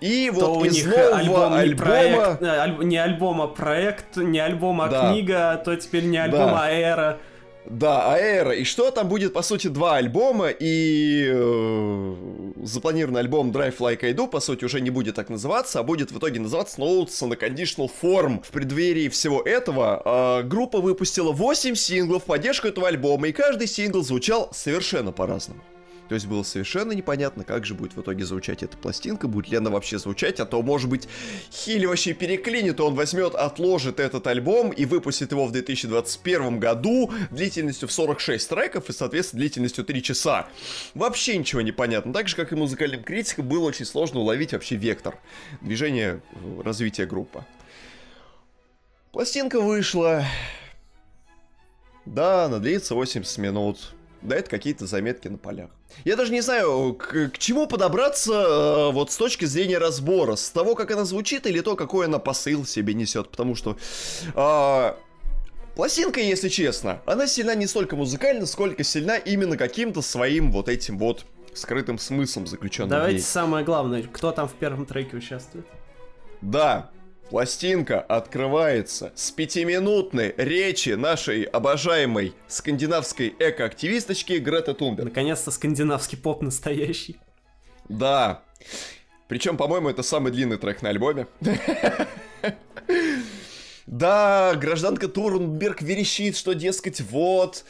[0.00, 1.76] и То вот из нового альбом, не, альбома...
[1.88, 5.10] проект, э, аль, не альбома проект, не альбома Да.
[5.10, 6.62] книга, то теперь не альбом, Да.
[6.64, 7.18] а эра.
[7.64, 8.52] Да, Аэра.
[8.52, 12.14] И что там будет, по сути, два альбома, и э,
[12.62, 16.12] запланированный альбом Drive Like I Do, по сути, уже не будет так называться, а будет
[16.12, 18.42] в итоге называться Notes on a Conditional Form.
[18.42, 23.66] В преддверии всего этого э, группа выпустила 8 синглов в поддержку этого альбома, и каждый
[23.66, 25.62] сингл звучал совершенно по-разному.
[26.12, 29.56] То есть было совершенно непонятно, как же будет в итоге звучать эта пластинка, будет ли
[29.56, 31.08] она вообще звучать, а то, может быть,
[31.50, 37.88] Хилли вообще переклинит, он возьмет, отложит этот альбом и выпустит его в 2021 году длительностью
[37.88, 40.48] в 46 треков и, соответственно, длительностью 3 часа.
[40.92, 42.12] Вообще ничего не понятно.
[42.12, 45.18] Так же, как и музыкальным критикам, было очень сложно уловить вообще вектор
[45.62, 47.42] движения э, развития группы.
[49.12, 50.26] Пластинка вышла.
[52.04, 53.94] Да, она длится 80 минут.
[54.22, 55.70] Дает какие-то заметки на полях.
[56.04, 60.36] Я даже не знаю, к, к чему подобраться э, вот с точки зрения разбора.
[60.36, 63.28] С того, как она звучит, или то, какой она посыл в себе несет.
[63.30, 63.76] Потому что
[64.34, 64.96] а,
[65.74, 70.98] пластинка, если честно, она сильна не столько музыкально, сколько сильна именно каким-то своим вот этим
[70.98, 73.22] вот скрытым смыслом заключенным в Давайте ней.
[73.22, 75.66] самое главное, кто там в первом треке участвует?
[76.40, 76.90] Да,
[77.32, 85.08] пластинка открывается с пятиминутной речи нашей обожаемой скандинавской экоактивисточки Грета Тунберг.
[85.08, 87.16] Наконец-то скандинавский поп настоящий.
[87.88, 88.42] Да.
[89.28, 91.26] Причем, по-моему, это самый длинный трек на альбоме.
[93.86, 97.64] Да, гражданка Турнберг верещит, что, дескать, вот,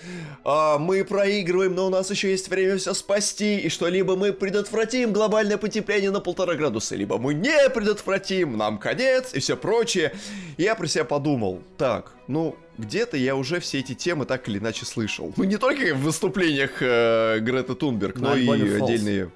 [0.44, 4.32] а, мы проигрываем, но у нас еще есть время все спасти, и что либо мы
[4.32, 10.12] предотвратим глобальное потепление на полтора градуса, либо мы не предотвратим, нам конец, и все прочее.
[10.58, 14.58] И я про себя подумал, так, ну, где-то я уже все эти темы так или
[14.58, 15.32] иначе слышал.
[15.36, 19.30] Ну, не только в выступлениях э, Греты Тунберг, но и альбоме False.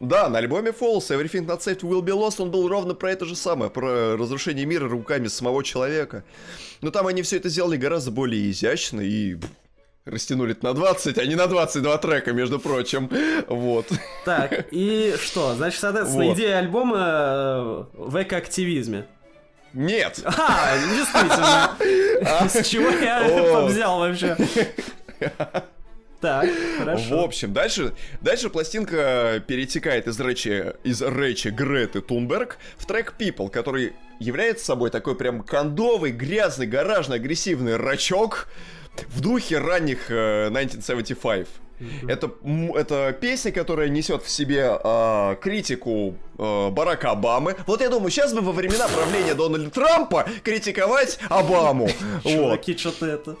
[0.00, 3.24] Да, на альбоме Falls Everything Not Safe Will Be Lost он был ровно про это
[3.24, 6.24] же самое, про разрушение мира руками самого человека.
[6.82, 9.36] Но там они все это сделали гораздо более изящно и
[10.04, 13.10] растянули это на 20, а не на 22 трека, между прочим.
[13.48, 13.86] Вот.
[14.24, 15.54] Так, и что?
[15.54, 16.36] Значит, соответственно, Вот.
[16.36, 19.06] идея альбома э, в экоактивизме.
[19.74, 20.22] Нет.
[20.24, 22.48] А, действительно.
[22.48, 24.36] С чего я взял вообще?
[26.20, 27.24] Так, В хорошо.
[27.24, 33.92] общем, дальше, дальше пластинка перетекает из речи, из речи Греты Тунберг в трек People, который
[34.18, 38.48] является собой такой прям кондовый, грязный, гаражный, агрессивный рачок
[39.10, 41.46] в духе ранних э, 1975.
[42.08, 47.54] Это, м, это песня, которая несет в себе э, критику э, Барака Обамы.
[47.68, 51.88] Вот я думаю, сейчас бы во времена правления Дональда Трампа критиковать Обаму.
[52.24, 53.36] Чуваки, что-то это...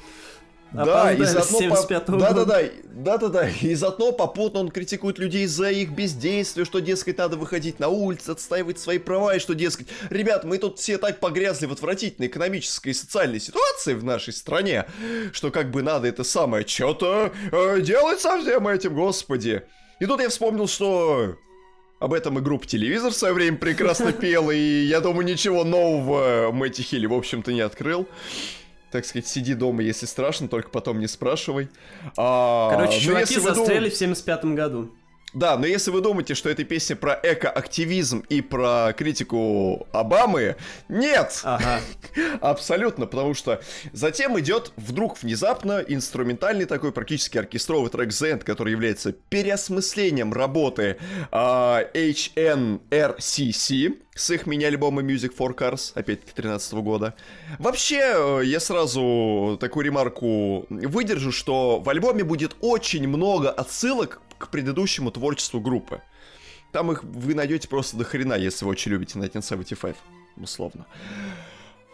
[0.72, 1.76] Да, и опоздали с заодно...
[1.76, 2.34] 75-го по- года.
[2.34, 7.78] Да-да-да, да-да-да, и заодно попутно он критикует людей за их бездействие, что, дескать, надо выходить
[7.78, 11.72] на улицу, отстаивать свои права, и что, дескать, ребят, мы тут все так погрязли в
[11.72, 14.86] отвратительной экономической и социальной ситуации в нашей стране,
[15.32, 19.62] что как бы надо это самое что-то э, делать со всем этим, господи.
[20.00, 21.36] И тут я вспомнил, что
[21.98, 26.52] об этом и группа «Телевизор» в свое время прекрасно пела, и я думаю, ничего нового
[26.52, 28.06] Мэтти Хилли, в общем-то, не открыл.
[28.90, 31.68] Так сказать, сиди дома, если страшно, только потом не спрашивай.
[32.16, 34.90] А, Короче, но чуваки если вы дум- застряли в 75-м году.
[35.34, 40.56] Да, но если вы думаете, что это песня про экоактивизм и про критику Обамы,
[40.88, 41.40] нет!
[41.44, 41.80] Ага.
[42.40, 43.60] Абсолютно, потому что
[43.92, 50.96] затем идет вдруг внезапно инструментальный такой практически оркестровый трек The End, который является переосмыслением работы
[51.30, 57.14] а, HNRCC с их мини-альбома Music for Cars, опять-таки 13 года.
[57.58, 64.48] Вообще, э, я сразу такую ремарку выдержу, что в альбоме будет очень много отсылок к
[64.48, 66.00] предыдущему творчеству группы.
[66.72, 69.96] Там их вы найдете просто до хрена, если вы очень любите 1975,
[70.36, 70.86] условно.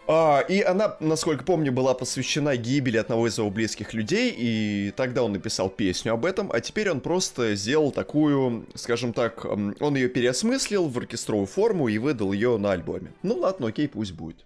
[0.07, 5.23] А, и она, насколько помню, была посвящена гибели одного из его близких людей, и тогда
[5.23, 9.95] он написал песню об этом, а теперь он просто сделал такую, скажем так, м, он
[9.95, 13.13] ее переосмыслил в оркестровую форму и выдал ее на альбоме.
[13.23, 14.45] Ну ладно, окей, пусть будет.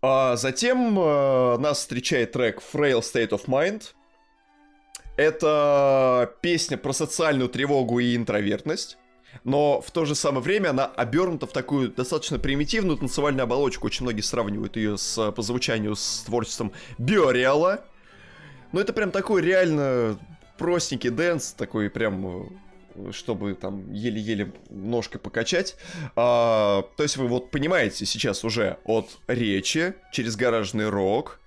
[0.00, 3.82] А затем э, нас встречает трек Frail State of Mind.
[5.16, 8.98] Это песня про социальную тревогу и интровертность.
[9.44, 13.86] Но в то же самое время она обернута в такую достаточно примитивную танцевальную оболочку.
[13.86, 17.84] Очень многие сравнивают ее с, по звучанию с творчеством Биориала.
[18.72, 20.18] Но это прям такой реально
[20.58, 22.58] простенький dance, такой прям
[23.12, 25.76] чтобы там еле-еле ножкой покачать.
[26.14, 31.40] А, то есть вы вот понимаете сейчас уже от речи через гаражный рок,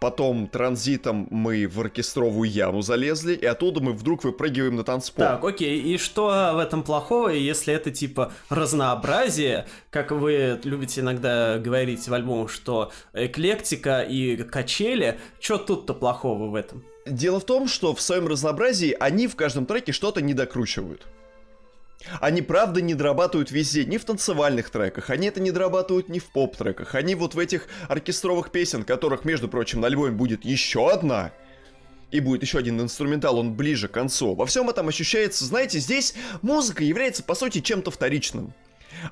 [0.00, 5.24] Потом транзитом мы в оркестровую яму залезли, и оттуда мы вдруг выпрыгиваем на танцпол.
[5.24, 11.58] Так, окей, и что в этом плохого, если это типа разнообразие, как вы любите иногда
[11.58, 16.84] говорить в альбомах, что эклектика и качели, что тут-то плохого в этом?
[17.06, 21.06] Дело в том, что в своем разнообразии они в каждом треке что-то не докручивают.
[22.20, 26.26] Они правда не дорабатывают везде, ни в танцевальных треках, они это не дорабатывают ни в
[26.26, 31.32] поп-треках, они вот в этих оркестровых песен, которых, между прочим, на альбоме будет еще одна,
[32.10, 34.34] и будет еще один инструментал, он ближе к концу.
[34.34, 38.54] Во всем этом ощущается, знаете, здесь музыка является, по сути, чем-то вторичным.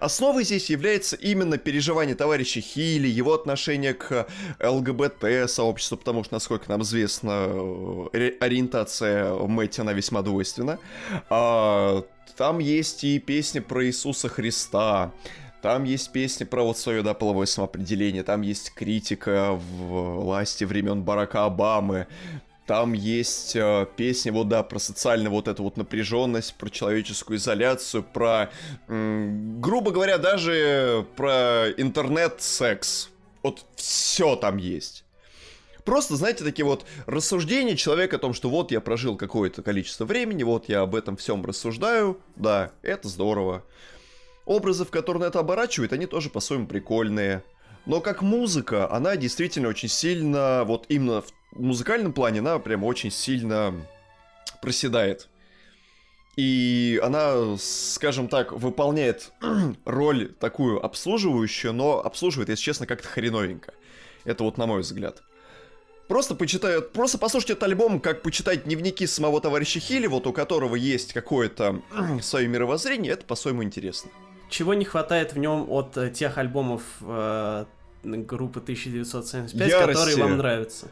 [0.01, 4.27] Основой здесь является именно переживание товарища Хилли, его отношение к
[4.61, 7.49] ЛГБТ-сообществу, потому что, насколько нам известно,
[8.13, 10.79] э, ориентация Мэтти, она весьма двойственна.
[11.31, 12.05] А,
[12.37, 15.13] там есть и песни про Иисуса Христа,
[15.63, 21.45] там есть песни про вот свое, да, половое самоопределение, там есть критика власти времен Барака
[21.45, 22.07] Обамы,
[22.67, 28.03] там есть э, песни, вот да, про социальную вот эту вот напряженность, про человеческую изоляцию,
[28.03, 28.51] про,
[28.89, 33.11] м- грубо говоря, даже про интернет-секс.
[33.43, 35.05] Вот все там есть.
[35.85, 40.43] Просто, знаете, такие вот рассуждения человека о том, что вот я прожил какое-то количество времени,
[40.43, 42.19] вот я об этом всем рассуждаю.
[42.35, 43.63] Да, это здорово.
[44.45, 47.45] Образы, в которые это оборачивают, они тоже по-своему прикольные.
[47.87, 53.11] Но как музыка, она действительно очень сильно, вот именно в музыкальном плане она прям очень
[53.11, 53.75] сильно
[54.61, 55.29] проседает.
[56.37, 59.33] И она, скажем так, выполняет
[59.87, 63.73] роль такую обслуживающую, но обслуживает, если честно, как-то хреновенько.
[64.25, 65.23] Это вот на мой взгляд.
[66.09, 70.77] Просто почитаю, просто послушайте этот альбом, как почитать дневники самого товарища Хилли, вот у которого
[70.77, 71.81] есть какое-то
[72.23, 74.11] свое мировоззрение, это по-своему интересно.
[74.49, 77.65] Чего не хватает в нем от э, тех альбомов э,
[78.05, 79.93] группы 1975, Ярости.
[79.93, 80.89] которые вам нравятся?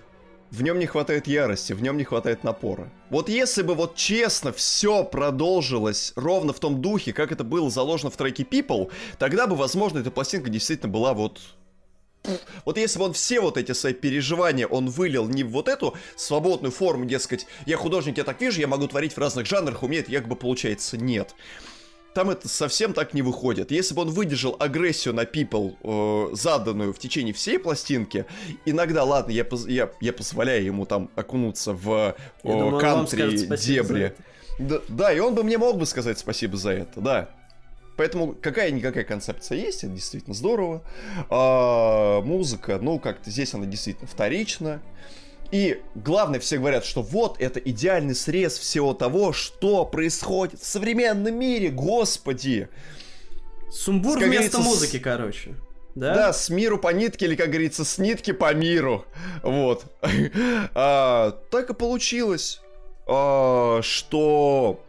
[0.55, 2.91] В нем не хватает ярости, в нем не хватает напора.
[3.11, 8.11] Вот если бы вот честно все продолжилось ровно в том духе, как это было заложено
[8.11, 11.41] в треке People, тогда бы, возможно, эта пластинка действительно была вот
[12.65, 15.95] вот если бы он все вот эти свои переживания, он вылил не в вот эту
[16.17, 19.89] свободную форму, дескать, я художник, я так вижу, я могу творить в разных жанрах, у
[19.89, 20.97] меня это якобы получается.
[20.97, 21.35] Нет
[22.15, 23.71] там это совсем так не выходит.
[23.71, 28.25] Если бы он выдержал агрессию на people, э, заданную в течение всей пластинки,
[28.65, 34.15] иногда, ладно, я, я, я позволяю ему там окунуться в э, кантри дебри.
[34.59, 37.29] Да, да, и он бы мне мог бы сказать спасибо за это, да.
[37.97, 40.83] Поэтому какая-никакая концепция есть, это действительно здорово.
[41.31, 44.83] А, музыка, ну, как-то здесь она действительно вторична.
[45.55, 51.39] И главное, все говорят, что вот это идеальный срез всего того, что происходит в современном
[51.39, 52.69] мире, господи.
[53.71, 55.55] Сумбур как вместо музыки, короче.
[55.95, 56.13] Да?
[56.13, 59.05] да, с миру по нитке, или, как говорится, с нитки по миру.
[59.45, 59.85] Вот.
[60.75, 62.61] а, так и получилось,
[63.07, 64.85] а, что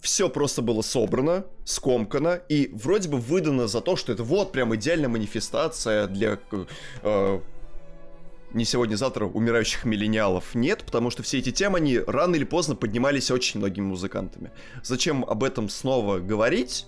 [0.00, 4.74] все просто было собрано, скомкано и вроде бы выдано за то, что это вот прям
[4.74, 6.38] идеальная манифестация для
[7.02, 7.40] э,
[8.56, 10.54] не сегодня-завтра умирающих миллениалов.
[10.54, 14.50] Нет, потому что все эти темы, они рано или поздно поднимались очень многими музыкантами.
[14.82, 16.86] Зачем об этом снова говорить?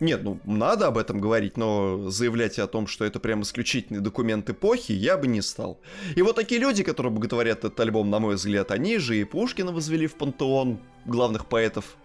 [0.00, 4.48] Нет, ну надо об этом говорить, но заявлять о том, что это прям исключительный документ
[4.48, 5.80] эпохи, я бы не стал.
[6.14, 9.72] И вот такие люди, которые боготворят этот альбом, на мой взгляд, они же и Пушкина
[9.72, 11.96] возвели в пантеон главных поэтов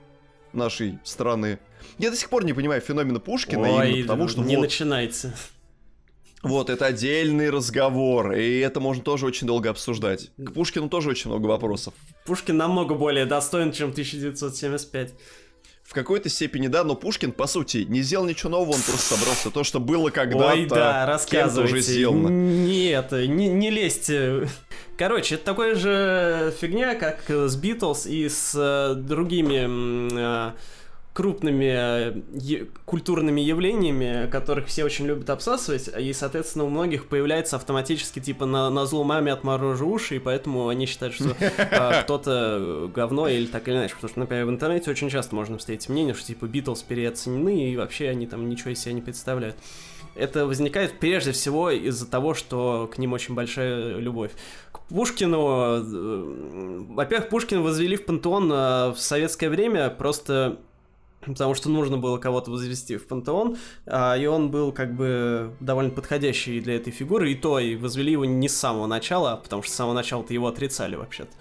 [0.54, 1.60] нашей страны.
[1.98, 4.64] Я до сих пор не понимаю феномена Пушкина Ой, именно потому, что не вот...
[4.64, 5.36] начинается.
[6.43, 10.29] Вот, это отдельный разговор, и это можно тоже очень долго обсуждать.
[10.38, 11.93] К Пушкину тоже очень много вопросов.
[12.25, 15.13] Пушкин намного более достоин, чем 1975.
[15.84, 19.51] В какой-то степени да, но Пушкин, по сути, не сделал ничего нового, он просто собрался
[19.51, 20.53] то, что было когда-то.
[20.53, 21.75] Ой, да, рассказывайте.
[21.75, 22.27] уже сделано.
[22.27, 24.47] Нет, не, не лезьте.
[24.97, 30.52] Короче, это такая же фигня, как с Битлз и с э, другими э,
[31.14, 38.20] крупными е- культурными явлениями, которых все очень любят обсасывать, и, соответственно, у многих появляется автоматически,
[38.20, 43.28] типа, на, на зло маме отморожу уши, и поэтому они считают, что э, кто-то говно
[43.28, 43.94] или так или иначе.
[43.94, 47.78] Потому что, например, в интернете очень часто можно встретить мнение, что, типа, Битлз переоценены, и
[47.78, 49.56] вообще они там ничего из себя не представляют.
[50.16, 54.32] Это возникает прежде всего из-за того, что к ним очень большая любовь.
[54.72, 55.38] К Пушкину...
[55.40, 60.60] Э, во-первых, Пушкина возвели в пантеон э, в советское время просто
[61.26, 65.92] потому что нужно было кого-то возвести в пантеон, а, и он был как бы довольно
[65.92, 69.71] подходящий для этой фигуры, и то, и возвели его не с самого начала, потому что
[69.71, 71.32] с самого начала-то его отрицали вообще-то,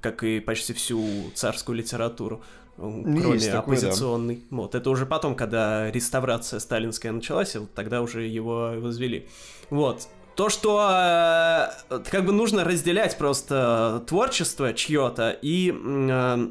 [0.00, 2.42] как и почти всю царскую литературу
[2.76, 4.36] кроме Есть такой, оппозиционной.
[4.36, 4.56] Да.
[4.56, 9.28] Вот, это уже потом, когда реставрация сталинская началась, вот тогда уже его возвели.
[9.70, 10.08] Вот.
[10.34, 16.48] То, что э, как бы нужно разделять просто творчество чье-то и э,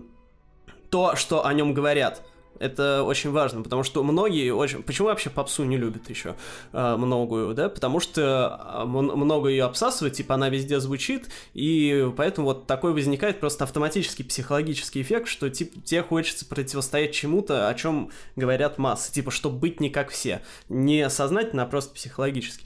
[0.89, 2.23] то, что о нем говорят.
[2.59, 4.83] Это очень важно, потому что многие очень...
[4.83, 6.35] Почему вообще попсу не любят еще
[6.71, 7.69] э, многую, да?
[7.69, 13.39] Потому что а, много ее обсасывает, типа она везде звучит, и поэтому вот такой возникает
[13.39, 19.31] просто автоматический психологический эффект, что типа тебе хочется противостоять чему-то, о чем говорят массы, типа,
[19.31, 20.41] чтобы быть не как все.
[20.69, 22.65] Не сознательно, а просто психологически.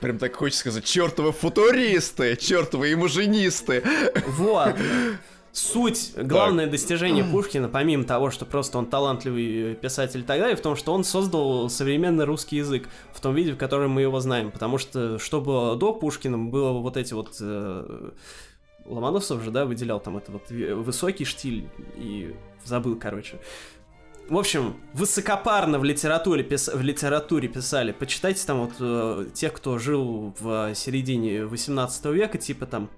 [0.00, 3.84] Прям так хочется сказать, чертовы футуристы, чертовы имажинисты.
[4.26, 4.74] Вот.
[5.52, 6.72] Суть, главное так.
[6.72, 10.94] достижение Пушкина, помимо того, что просто он талантливый писатель и так далее, в том, что
[10.94, 14.50] он создал современный русский язык в том виде, в котором мы его знаем.
[14.50, 17.36] Потому что, что было до Пушкина, было вот эти вот...
[17.40, 18.10] Э,
[18.84, 22.34] Ломоносов же, да, выделял там этот вот высокий штиль и
[22.64, 23.38] забыл, короче.
[24.28, 26.68] В общем, высокопарно в литературе, пис...
[26.68, 27.92] в литературе писали.
[27.92, 32.88] Почитайте там вот э, тех, кто жил в середине 18 века, типа там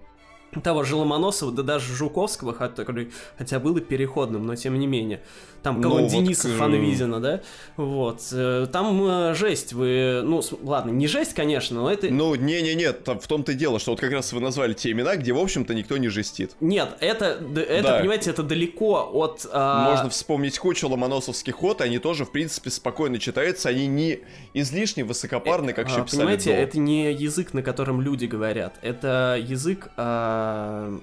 [0.63, 5.23] того же Ломоносова, да даже Жуковского, который хотя был и переходным, но тем не менее.
[5.65, 7.41] Там кого ну, Дениса вот, Фанвизина, да?
[7.79, 8.21] Вот.
[8.33, 10.21] Э, там э, жесть, вы...
[10.23, 12.11] Ну, ладно, не жесть, конечно, но это...
[12.11, 15.33] Ну, не-не-не, в том-то и дело, что вот как раз вы назвали те имена, где,
[15.33, 16.55] в общем-то, никто не жестит.
[16.61, 17.99] Нет, это, это да.
[17.99, 19.47] понимаете, это далеко от...
[19.51, 19.91] А...
[19.91, 24.21] Можно вспомнить кучу ломоносовских ход, они тоже, в принципе, спокойно читаются, они не
[24.53, 26.57] излишне высокопарны, как еще а, писали Понимаете, до.
[26.57, 29.89] это не язык, на котором люди говорят, это язык...
[29.97, 31.01] А...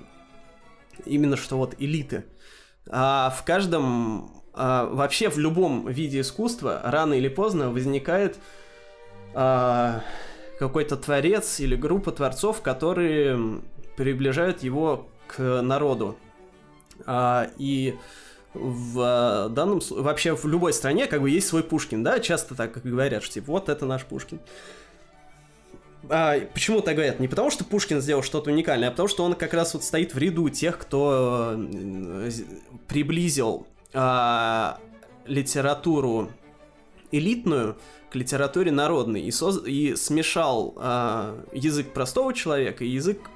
[1.08, 2.26] Именно что вот элиты.
[2.88, 8.38] А в каждом а, вообще в любом виде искусства рано или поздно возникает
[9.34, 10.04] а,
[10.60, 13.62] какой-то творец или группа творцов, которые
[13.96, 16.18] приближают его к народу.
[17.06, 17.96] А, и
[18.54, 22.82] в данном случае, вообще в любой стране как бы есть свой Пушкин, да, часто так
[22.84, 24.40] говорят, что типа вот это наш Пушкин.
[26.10, 27.20] А, почему так говорят?
[27.20, 30.14] Не потому, что Пушкин сделал что-то уникальное, а потому, что он как раз вот стоит
[30.14, 32.32] в ряду тех, кто э,
[32.88, 34.74] приблизил э,
[35.26, 36.32] литературу
[37.12, 37.78] элитную
[38.10, 39.66] к литературе народной и, соз...
[39.66, 43.30] и смешал э, язык простого человека и язык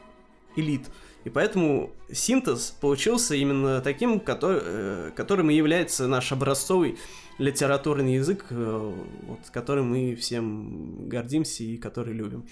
[0.55, 0.87] элит.
[1.23, 6.97] И поэтому синтез получился именно таким, который, э, которым и является наш образцовый
[7.37, 8.93] литературный язык, э,
[9.23, 12.47] вот, которым мы всем гордимся и который любим.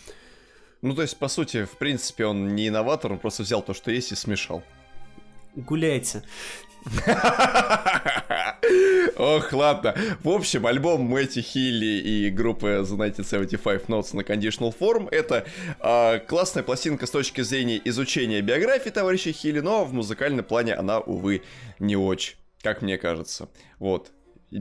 [0.82, 3.92] Ну, то есть, по сути, в принципе, он не инноватор, он просто взял то, что
[3.92, 4.64] есть, и смешал.
[5.56, 6.24] Гуляйте.
[9.18, 9.96] Ох, ладно.
[10.24, 15.46] В общем, альбом Мэтти Хилли и группы The 1975 Notes на Conditional Form это
[15.80, 21.00] э, классная пластинка с точки зрения изучения биографии товарища Хилли, но в музыкальном плане она,
[21.00, 21.44] увы,
[21.80, 23.50] не очень, как мне кажется.
[23.80, 24.12] Вот.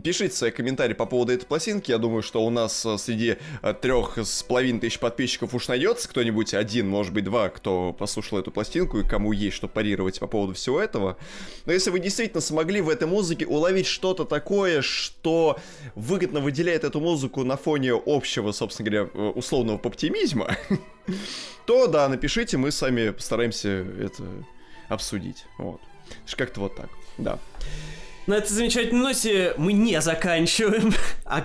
[0.00, 1.90] Пишите свои комментарии по поводу этой пластинки.
[1.90, 6.08] Я думаю, что у нас э, среди э, трех с половиной тысяч подписчиков уж найдется
[6.08, 10.26] кто-нибудь один, может быть, два, кто послушал эту пластинку и кому есть что парировать по
[10.26, 11.18] поводу всего этого.
[11.66, 15.58] Но если вы действительно смогли в этой музыке уловить что-то такое, что
[15.94, 20.56] выгодно выделяет эту музыку на фоне общего, собственно говоря, э, условного поптимизма,
[21.66, 24.24] то да, напишите, мы сами постараемся это
[24.88, 25.44] обсудить.
[25.58, 25.80] Вот.
[26.34, 26.88] Как-то вот так,
[27.18, 27.38] да.
[28.26, 30.94] На этой замечательной ноте мы не заканчиваем,
[31.24, 31.44] а,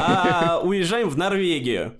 [0.00, 1.94] а уезжаем в Норвегию.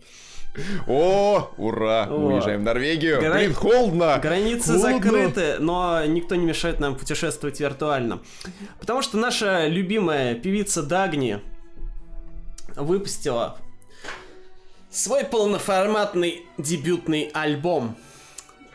[0.87, 2.07] О, ура!
[2.11, 2.14] О.
[2.14, 3.21] Уезжаем в Норвегию.
[3.21, 3.35] Гра...
[3.35, 4.19] Блин, холодно!
[4.21, 4.95] Границы холодно.
[4.95, 8.21] закрыты, но никто не мешает нам путешествовать виртуально.
[8.81, 11.41] Потому что наша любимая певица Дагни
[12.75, 13.59] выпустила
[14.91, 17.97] свой полноформатный дебютный альбом.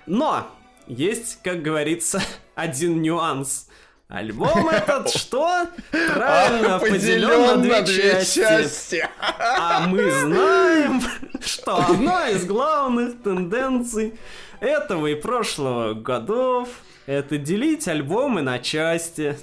[0.05, 0.47] Но
[0.87, 2.21] есть, как говорится,
[2.55, 3.67] один нюанс.
[4.13, 5.67] Альбом этот что?
[5.89, 9.09] Правильно, поделен на две части.
[9.19, 11.01] А мы знаем,
[11.43, 14.13] что одна из главных тенденций
[14.59, 16.69] этого и прошлого годов
[17.07, 19.35] это делить альбомы на части.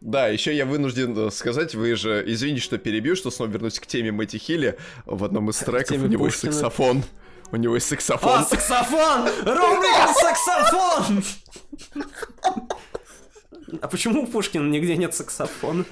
[0.00, 4.12] Да, еще я вынужден сказать, вы же, извините, что перебью, что снова вернусь к теме
[4.12, 4.78] Мэтти Хилли.
[5.04, 7.02] В одном из треков у него саксофон.
[7.52, 8.40] У него есть саксофон.
[8.40, 9.28] А, саксофон!
[9.44, 11.24] Рубрика саксофон!
[13.82, 15.84] А почему у Пушкина нигде нет саксофона?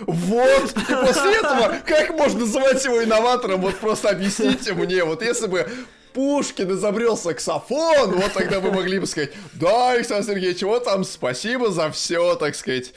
[0.00, 0.72] Вот!
[0.76, 3.60] И после этого, как можно называть его инноватором?
[3.60, 5.70] Вот просто объясните мне, вот если бы
[6.12, 11.70] Пушкин изобрел саксофон, вот тогда вы могли бы сказать, да, Александр Сергеевич, вот там спасибо
[11.70, 12.92] за все, так сказать.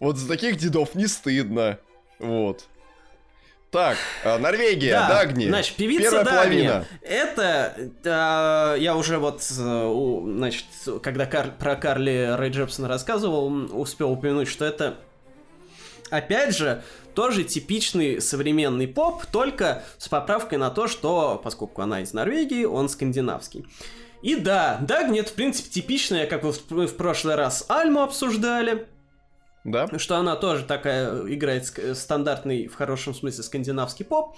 [0.00, 1.78] Вот за таких дедов не стыдно.
[2.18, 2.64] Вот.
[3.70, 5.46] Так, а, Норвегия, да, Дагни.
[5.46, 6.38] Значит, певица Первая Дагни.
[6.38, 6.86] Половина.
[7.02, 10.64] Это, э, я уже вот, значит,
[11.02, 13.46] когда Кар про Карли Рэй Джепсона рассказывал,
[13.78, 14.96] успел упомянуть, что это,
[16.10, 16.82] опять же,
[17.14, 22.88] тоже типичный современный поп, только с поправкой на то, что, поскольку она из Норвегии, он
[22.88, 23.66] скандинавский.
[24.22, 28.88] И да, Дагни это, в принципе, типичная, как мы в прошлый раз Альму обсуждали,
[29.64, 29.88] да.
[29.98, 34.36] Что она тоже такая играет стандартный, в хорошем смысле, скандинавский поп.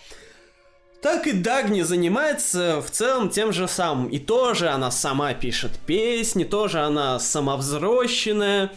[1.00, 4.08] Так и Дагни занимается в целом тем же самым.
[4.08, 8.72] И тоже она сама пишет песни, тоже она самовзрощенная.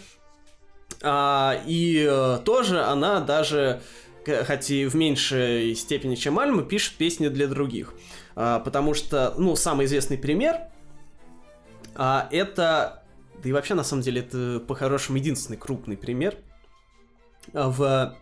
[1.04, 3.82] А, и а, тоже она даже,
[4.26, 7.94] хоть и в меньшей степени, чем Альма, пишет песни для других.
[8.36, 10.62] А, потому что, ну, самый известный пример
[11.96, 13.04] а, это
[13.46, 16.36] да и вообще, на самом деле, это по-хорошему единственный крупный пример
[17.54, 18.18] а, в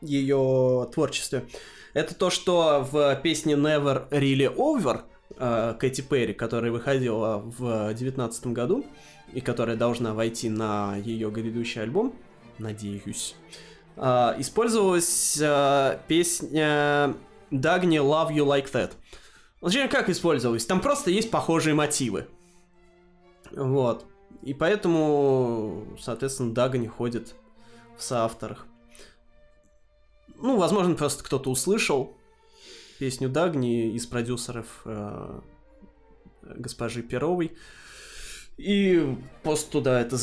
[0.00, 1.46] ее творчестве.
[1.92, 5.02] Это то, что в песне Never Really Over
[5.36, 8.86] а, Кэти Перри, которая выходила в девятнадцатом году
[9.34, 12.14] и которая должна войти на ее грядущий альбом,
[12.56, 13.34] надеюсь,
[13.98, 15.34] а, использовалась
[16.08, 17.14] песня
[17.50, 18.92] Dagny Love You Like That.
[19.60, 20.64] Зачем как использовалась?
[20.64, 22.26] Там просто есть похожие мотивы.
[23.50, 24.06] Вот.
[24.46, 27.34] И поэтому, соответственно, Дага не ходит
[27.98, 28.68] в соавторах.
[30.36, 32.16] Ну, возможно, просто кто-то услышал
[33.00, 35.40] песню Дагни из продюсеров э,
[36.42, 37.56] госпожи Перовой.
[38.56, 40.16] И просто туда это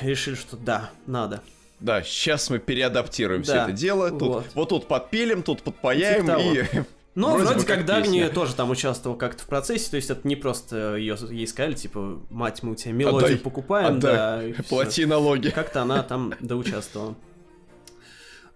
[0.00, 1.42] решили, что да, надо.
[1.80, 4.08] Да, сейчас мы переадаптируем да, все это дело.
[4.08, 4.46] Тут, вот.
[4.54, 6.84] вот тут подпилим, тут подпаяем типа и
[7.20, 10.36] ну, вроде, вроде как Дагни тоже там участвовал как-то в процессе, то есть это не
[10.36, 14.62] просто ее ей сказали, типа, мать, мы у тебя мелодию отдай, покупаем, отдай, да.
[14.68, 15.48] Плати налоги.
[15.50, 17.16] Как-то она там доучаствовала.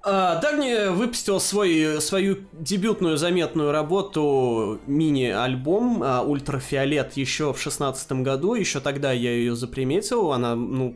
[0.06, 8.54] А, Дагни выпустил свой, свою дебютную заметную работу, мини-альбом а, «Ультрафиолет» еще в шестнадцатом году,
[8.54, 10.94] еще тогда я ее заприметил, она, ну,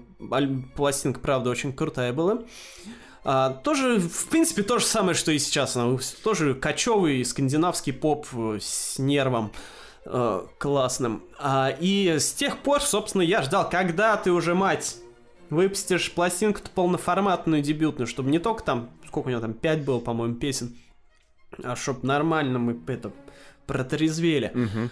[0.77, 2.41] пластинка, правда, очень крутая была.
[3.31, 5.77] А, тоже, в принципе, то же самое, что и сейчас.
[5.77, 9.53] Она тоже кочевый скандинавский поп э, с нервом
[10.07, 11.23] э, классным.
[11.39, 14.97] А, и с тех пор, собственно, я ждал, когда ты уже, мать,
[15.51, 20.37] выпустишь пластинку-то полноформатную, дебютную, чтобы не только там, сколько у него там, 5 было, по-моему,
[20.37, 20.79] песен,
[21.63, 23.13] а чтобы нормально мы это
[23.67, 24.53] протрезвели.
[24.55, 24.91] Угу.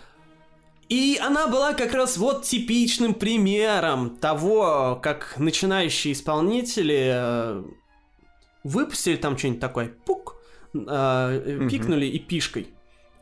[0.90, 7.64] И она была как раз вот типичным примером того, как начинающие исполнители э,
[8.66, 10.36] выпустили там что-нибудь такое, пук,
[10.74, 12.68] э, пикнули и пишкой.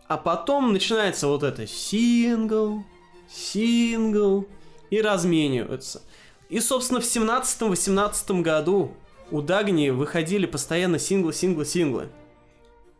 [0.08, 2.84] А потом начинается вот это сингл,
[3.28, 4.46] сингл,
[4.90, 6.02] и размениваются.
[6.48, 8.94] И, собственно, в 17-18 году
[9.30, 12.08] у Дагни выходили постоянно синглы, синглы, синглы.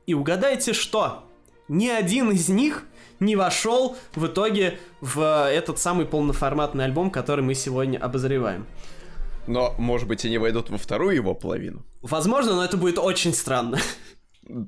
[0.06, 1.24] И угадайте что?
[1.68, 2.84] Ни один из них
[3.20, 8.66] не вошел в итоге в этот самый полноформатный альбом, который мы сегодня обозреваем.
[9.46, 11.84] Но, может быть, они войдут во вторую его половину?
[12.02, 13.78] Возможно, но это будет очень странно.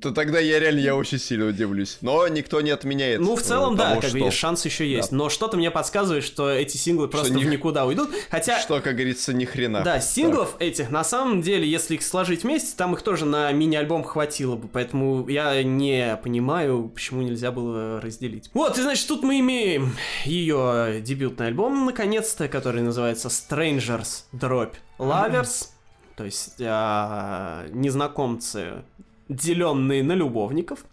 [0.01, 1.99] То тогда я реально я очень сильно удивлюсь.
[2.01, 3.19] Но никто не отменяет.
[3.19, 4.19] Ну, в целом, того, да, как что...
[4.19, 5.11] бы шанс еще есть.
[5.11, 5.17] Да.
[5.17, 8.09] Но что-то мне подсказывает, что эти синглы просто что в никуда уйдут.
[8.31, 8.59] Хотя.
[8.59, 9.83] Что, как говорится, ни хрена.
[9.83, 10.61] Да, синглов так.
[10.61, 14.67] этих, на самом деле, если их сложить вместе, там их тоже на мини-альбом хватило бы.
[14.67, 18.49] Поэтому я не понимаю, почему нельзя было разделить.
[18.53, 25.67] Вот, и значит, тут мы имеем ее дебютный альбом, наконец-то, который называется Strangers Drop Lovers.
[26.15, 28.83] То есть а, незнакомцы
[29.29, 30.85] деленные на любовников.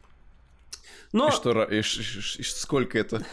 [1.13, 1.29] Но...
[1.29, 3.25] И что, и, и, и, сколько это,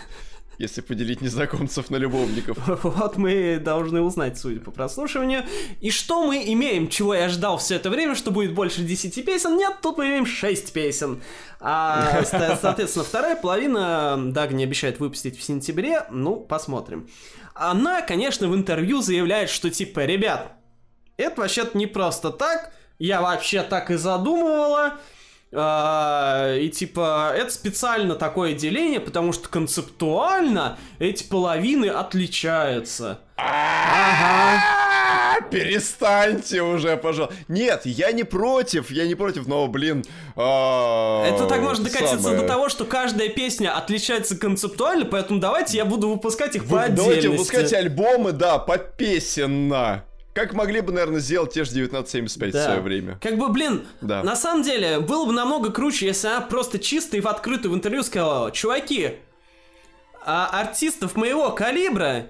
[0.60, 2.58] если поделить незнакомцев на любовников?
[2.84, 5.44] Вот мы должны узнать, судя по прослушиванию.
[5.80, 9.58] И что мы имеем, чего я ждал все это время, что будет больше 10 песен?
[9.58, 11.22] Нет, тут мы имеем 6 песен.
[11.60, 12.24] А,
[12.62, 16.06] соответственно, вторая половина Дагни обещает выпустить в сентябре.
[16.12, 17.10] Ну, посмотрим.
[17.56, 20.54] Она, конечно, в интервью заявляет, что типа, ребят,
[21.18, 22.74] это вообще-то не просто так,
[23.06, 24.94] я вообще так и задумывала.
[25.54, 33.20] А, и типа, это специально такое деление, потому что концептуально эти половины отличаются.
[33.36, 34.62] Ага.
[35.50, 37.36] Перестаньте уже, пожалуйста.
[37.50, 40.06] Нет, я не против, я не против, но, блин...
[40.38, 45.84] а, Это так может докатиться до того, что каждая песня отличается концептуально, поэтому давайте я
[45.86, 47.28] буду выпускать их по Вы Давайте отдельности.
[47.28, 50.06] выпускать альбомы, да, попесенно.
[50.34, 52.62] Как могли бы, наверное, сделать те же 1975 Да.
[52.62, 53.20] в свое время.
[53.22, 54.24] Как бы, блин, Да.
[54.24, 57.76] на самом деле, было бы намного круче, если она просто чисто и в открытую в
[57.76, 59.18] интервью сказала, чуваки,
[60.26, 62.28] а артистов моего калибра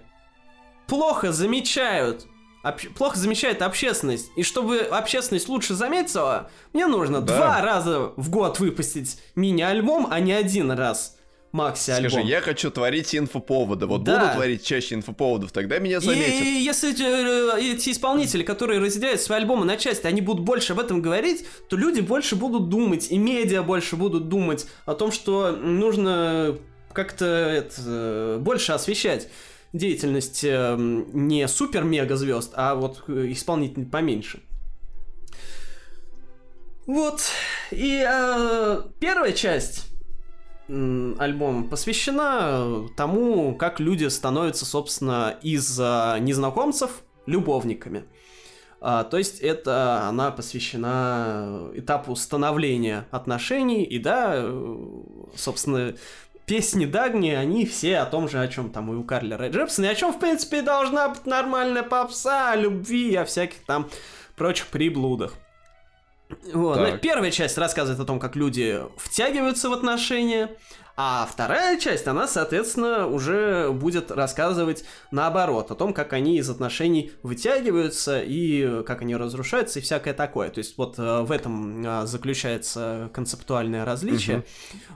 [0.87, 2.25] плохо замечают.
[2.63, 4.29] об- плохо замечает общественность.
[4.35, 7.35] И чтобы общественность лучше заметила, мне нужно Да.
[7.35, 11.17] два раза в год выпустить мини-альбом, а не один раз
[11.51, 12.11] макси-альбом.
[12.11, 13.85] Скажи, я хочу творить инфоповоды.
[13.85, 14.19] Вот Да.
[14.19, 16.29] буду творить чаще инфоповодов, тогда меня заметят.
[16.29, 20.73] И если эти, э, эти исполнители, которые разделяют свои альбомы на части, они будут больше
[20.73, 25.11] об этом говорить, то люди больше будут думать, и медиа больше будут думать о том,
[25.11, 26.57] что нужно
[26.93, 29.27] как-то э, больше освещать
[29.73, 34.41] деятельность э, не супер-мега звезд, а вот э, исполнителей поменьше.
[36.87, 37.21] Вот.
[37.71, 39.90] И э, первая часть
[40.71, 48.05] м, альбома посвящена тому, как люди становятся, собственно, из э, незнакомцев любовниками.
[48.79, 54.87] А, то есть это она посвящена этапу становления отношений, и да, э,
[55.35, 55.93] собственно,
[56.47, 59.85] песни Дагни, они все о том же, о чем там и у Карли Рэй Джепсона,
[59.85, 63.87] и о чем, в принципе, должна быть нормальная попса, о любви, о всяких там
[64.35, 65.35] прочих приблудах.
[66.53, 66.77] Вот.
[66.77, 70.49] Ну, Первая часть рассказывает о том, как люди втягиваются в отношения,
[70.97, 77.11] а вторая часть, она, соответственно, уже будет рассказывать наоборот, о том, как они из отношений
[77.23, 80.49] вытягиваются и как они разрушаются и всякое такое.
[80.49, 84.37] То есть вот э, в этом э, заключается концептуальное различие.
[84.37, 84.45] Мгм.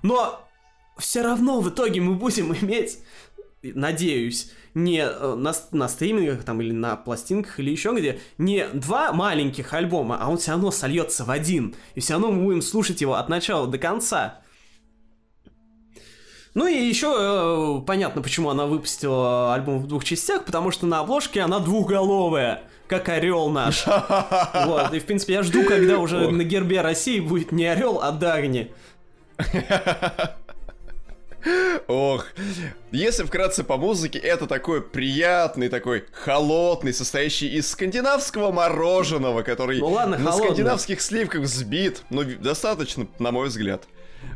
[0.04, 0.48] Но
[0.98, 3.00] все равно в итоге мы будем иметь,
[3.74, 9.14] надеюсь, не э, на, на стримингах там или на пластинках или еще где, не два
[9.14, 11.76] маленьких альбома, а он все равно сольется в один.
[11.96, 14.42] И все равно мы будем слушать его от начала до конца.
[16.54, 21.42] Ну и еще понятно, почему она выпустила альбом в двух частях, потому что на обложке
[21.42, 23.86] она двухголовая, как орел наш.
[24.66, 28.12] Вот, и в принципе я жду, когда уже на гербе России будет не орел, а
[28.12, 28.74] Дагни.
[31.88, 32.26] Ох,
[32.92, 39.88] если вкратце по музыке, это такой приятный, такой холодный, состоящий из скандинавского мороженого, который Ну
[39.90, 40.46] ладно, на холодный.
[40.48, 43.84] скандинавских сливках взбит, ну, достаточно, на мой взгляд.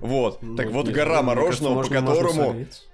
[0.01, 2.87] Вот, так Ну, вот не гора мороженого, кажется, по можно- можно которому, солить.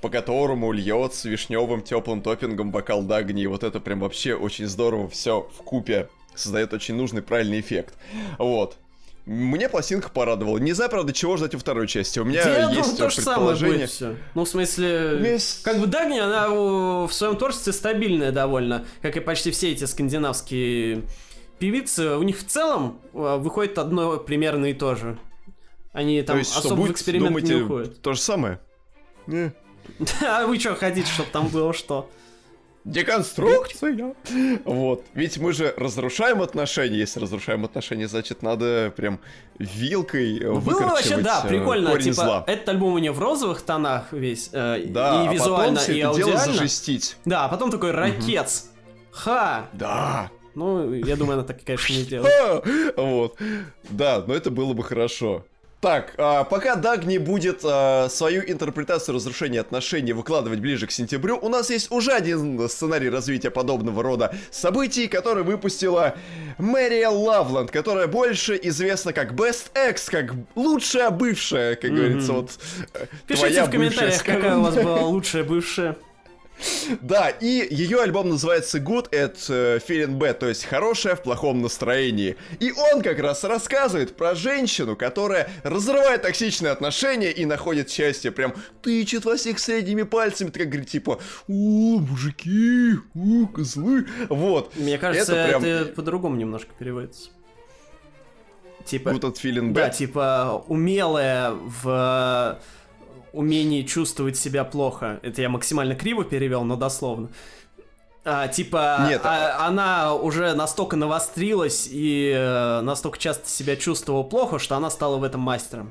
[0.00, 5.08] по которому льется вишневым теплым топпингом бокал Дагни, и вот это прям вообще очень здорово
[5.10, 7.94] все в купе создает очень нужный правильный эффект.
[8.38, 8.76] Вот.
[9.24, 10.58] Мне пластинка порадовала.
[10.58, 12.18] Не знаю, правда, чего ждать во второй части.
[12.18, 14.16] У меня я думаю, есть то же самое будет все.
[14.34, 15.62] Ну, в смысле, Есть.
[15.62, 21.02] как бы Дагни, она в своем творчестве стабильная довольно, как и почти все эти скандинавские
[21.60, 22.16] певицы.
[22.16, 25.16] У них в целом э, выходит одно примерно и то же.
[25.92, 28.02] Они там То есть, особо в будет, эксперимент не думаете, уходят.
[28.02, 28.58] то же самое?
[29.28, 29.52] Не.
[30.22, 32.10] А вы что хотите, чтобы там было что?
[32.84, 34.14] Деконструкция.
[34.64, 35.04] Вот.
[35.14, 36.98] Ведь мы же разрушаем отношения.
[36.98, 39.20] Если разрушаем отношения, значит, надо прям
[39.58, 41.96] вилкой э, Было вообще, да, э, прикольно.
[41.98, 42.44] Типа, зла.
[42.46, 45.98] этот альбом у нее в розовых тонах весь, э, Да, и а визуально, потом и
[45.98, 46.52] это дело аудиально.
[46.54, 47.16] зажестить.
[47.24, 48.66] Да, а потом такой ракец.
[49.12, 49.66] Ха!
[49.72, 50.30] Да.
[50.54, 52.32] Ну, я думаю, она так, конечно, не делает.
[52.34, 52.62] Ха!
[52.96, 53.38] Вот.
[53.90, 55.44] Да, но это было бы хорошо.
[55.82, 61.48] Так, а, пока Дагни будет а, свою интерпретацию разрушения отношений выкладывать ближе к сентябрю, у
[61.48, 66.14] нас есть уже один сценарий развития подобного рода событий, который выпустила
[66.58, 71.96] Мэрия Лавланд, которая больше известна как Best Ex, как лучшая бывшая, как Мгм.
[71.96, 72.50] говорится, вот
[72.94, 75.96] э, Пишите в комментариях, бывшая, какая у вас была лучшая бывшая.
[77.00, 81.62] Да, и ее альбом называется Good at э, Feeling Bad, то есть хорошая в плохом
[81.62, 82.36] настроении.
[82.60, 88.30] И он как раз рассказывает про женщину, которая разрывает токсичные отношения и находит счастье.
[88.30, 94.06] Прям тычет во всех средними пальцами, так говорит, типа, о, мужики, о, козлы.
[94.28, 94.74] Вот.
[94.76, 97.30] Мне кажется, Это это, прям- по-другому немножко переводится.
[98.84, 99.96] Типа, Good at Feeling да, Bad.
[99.96, 102.58] типа, умелая в
[103.32, 105.20] умении чувствовать себя плохо.
[105.22, 107.28] Это я максимально криво перевел, но дословно.
[108.24, 114.60] А, типа, Нет, а- она уже настолько навострилась и э, настолько часто себя чувствовала плохо,
[114.60, 115.90] что она стала в этом мастером.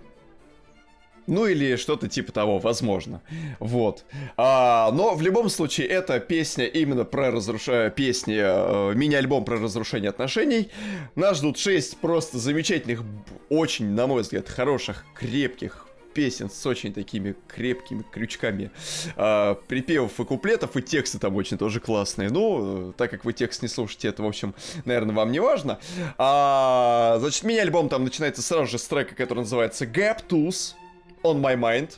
[1.27, 3.21] Ну или что-то типа того, возможно.
[3.59, 4.05] Вот.
[4.37, 7.91] А, но в любом случае, эта песня именно про разрушение...
[7.91, 10.69] Песни, э, мини-альбом про разрушение отношений.
[11.15, 13.03] Нас ждут 6 просто замечательных,
[13.49, 18.71] очень, на мой взгляд, хороших, крепких песен с очень такими крепкими крючками
[19.15, 22.29] а, припевов и куплетов, и тексты там очень тоже классные.
[22.29, 24.53] Ну, так как вы текст не слушаете, это, в общем,
[24.85, 25.79] наверное, вам не важно.
[26.17, 30.73] А, значит, мини-альбом там начинается сразу же с трека, который называется Gap Tools
[31.23, 31.97] On My Mind.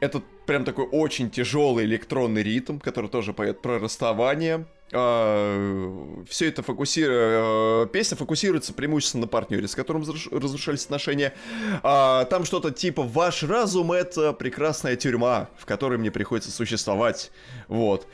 [0.00, 4.66] Это прям такой очень тяжелый электронный ритм, который тоже поет про расставание.
[4.92, 11.32] Uh, все это фокусируется, uh, песня фокусируется преимущественно на партнере, с которым разрушались отношения.
[11.84, 17.30] Uh, там что-то типа «Ваш разум— это прекрасная тюрьма, в которой мне приходится существовать».
[17.68, 18.08] Вот.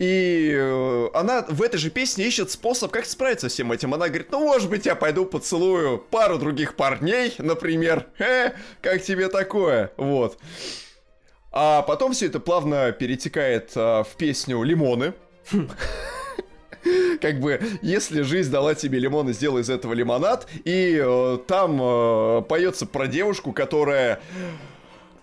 [0.00, 3.92] И э, она в этой же песне ищет способ, как справиться с всем этим.
[3.92, 8.06] Она говорит, ну, может быть, я пойду поцелую пару других парней, например.
[8.18, 9.92] Э, как тебе такое?
[9.98, 10.38] Вот.
[11.52, 15.12] А потом все это плавно перетекает а, в песню «Лимоны».
[17.20, 21.78] Как бы, если жизнь дала тебе лимон и сделай из этого лимонад, и э, там
[21.80, 24.20] э, поется про девушку, которая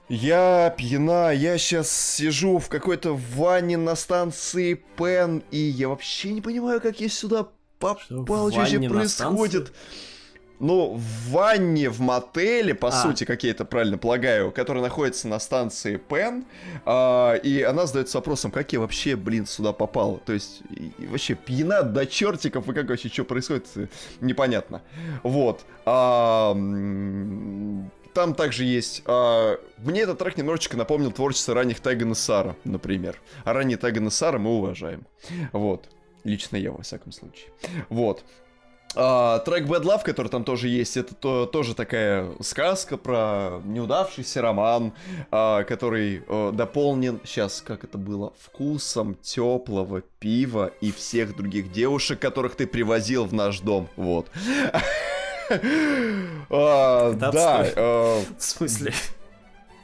[0.09, 6.41] я пьяна, я сейчас сижу в какой-то ванне на станции Пен, и я вообще не
[6.41, 7.47] понимаю, как я сюда
[7.79, 9.73] попал, что, что вообще происходит.
[10.59, 12.91] Ну, в ванне в мотеле, по а.
[12.91, 16.45] сути, как я это правильно полагаю, который находится на станции Пен,
[16.83, 20.19] а, и она задается вопросом, как я вообще, блин, сюда попал.
[20.25, 23.67] То есть, и, и вообще пьяна до чертиков, и как вообще что происходит,
[24.19, 24.81] непонятно.
[25.21, 25.63] Вот.
[25.85, 26.53] А,
[28.13, 29.03] там также есть...
[29.05, 33.21] А, мне этот трек немножечко напомнил творчество ранних Тайгана Сара, например.
[33.43, 35.05] А ранние Тайгана Сара мы уважаем.
[35.51, 35.87] Вот.
[36.23, 37.49] Лично я, во всяком случае.
[37.89, 38.25] Вот.
[38.95, 44.41] А, трек Bad Love, который там тоже есть, это то, тоже такая сказка про неудавшийся
[44.41, 44.93] роман,
[45.31, 52.19] а, который а, дополнен, сейчас, как это было, вкусом теплого пива и всех других девушек,
[52.19, 53.89] которых ты привозил в наш дом.
[53.95, 54.27] Вот.
[56.49, 57.65] А, да.
[57.77, 58.93] А, в смысле?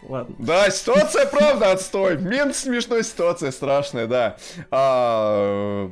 [0.08, 0.36] Ладно.
[0.40, 2.18] Да, ситуация правда отстой.
[2.18, 4.36] Мент смешной, ситуация страшная, да.
[4.72, 5.90] А,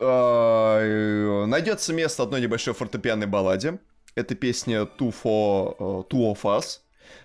[0.00, 3.78] найдется место одной небольшой фортепианной балладе.
[4.14, 6.80] Это песня Two, for, uh, Two of Us,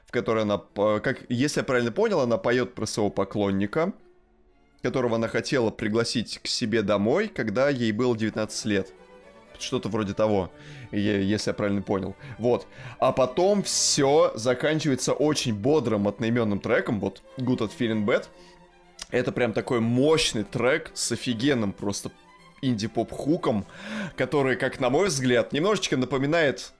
[0.05, 0.61] в которой она,
[0.99, 3.93] как, если я правильно понял, она поет про своего поклонника,
[4.83, 8.93] которого она хотела пригласить к себе домой, когда ей было 19 лет.
[9.57, 10.51] Что-то вроде того,
[10.91, 12.15] если я правильно понял.
[12.37, 12.67] Вот.
[12.99, 18.25] А потом все заканчивается очень бодрым одноименным треком, вот Good at Feeling Bad.
[19.11, 22.11] Это прям такой мощный трек с офигенным просто
[22.61, 23.65] инди-поп-хуком,
[24.15, 26.73] который, как на мой взгляд, немножечко напоминает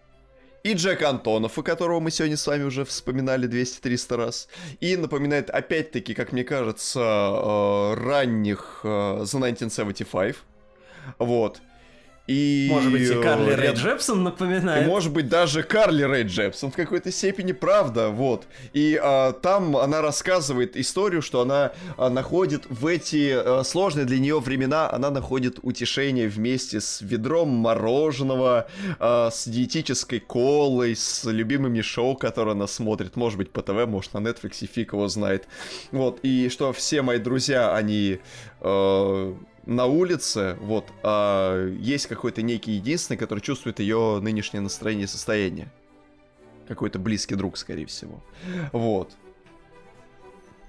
[0.66, 0.74] и
[1.04, 4.48] Антонов, у которого мы сегодня с вами уже вспоминали 200-300 раз,
[4.80, 10.38] и напоминает, опять-таки, как мне кажется, э, ранних э, The 1975.
[11.20, 11.62] Вот.
[12.28, 12.68] И...
[12.72, 13.60] Может быть, и Карли ряд...
[13.60, 14.86] Рэй Джепсон напоминает.
[14.86, 18.48] И, может быть, даже Карли Рэй Джепсон в какой-то степени, правда, вот.
[18.74, 24.18] И а, там она рассказывает историю, что она а, находит в эти а, сложные для
[24.18, 28.68] нее времена, она находит утешение вместе с ведром мороженого,
[29.00, 34.16] а, с диетической колой, с любимыми шоу, которые она смотрит, может быть, по ТВ, может,
[34.16, 35.48] на Netflix, фиг его знает.
[35.92, 38.20] Вот, и что все мои друзья, они...
[38.62, 39.36] А,
[39.66, 45.72] на улице, вот, а есть какой-то некий единственный, который чувствует ее нынешнее настроение и состояние.
[46.68, 48.24] Какой-то близкий друг, скорее всего.
[48.72, 49.14] Вот.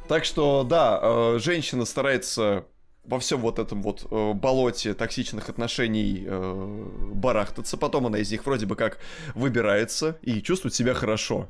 [0.09, 2.66] Так что, да, э, женщина старается
[3.05, 8.44] во всем вот этом вот э, болоте токсичных отношений э, барахтаться, потом она из них
[8.47, 8.99] вроде бы как
[9.34, 11.49] выбирается и чувствует себя хорошо.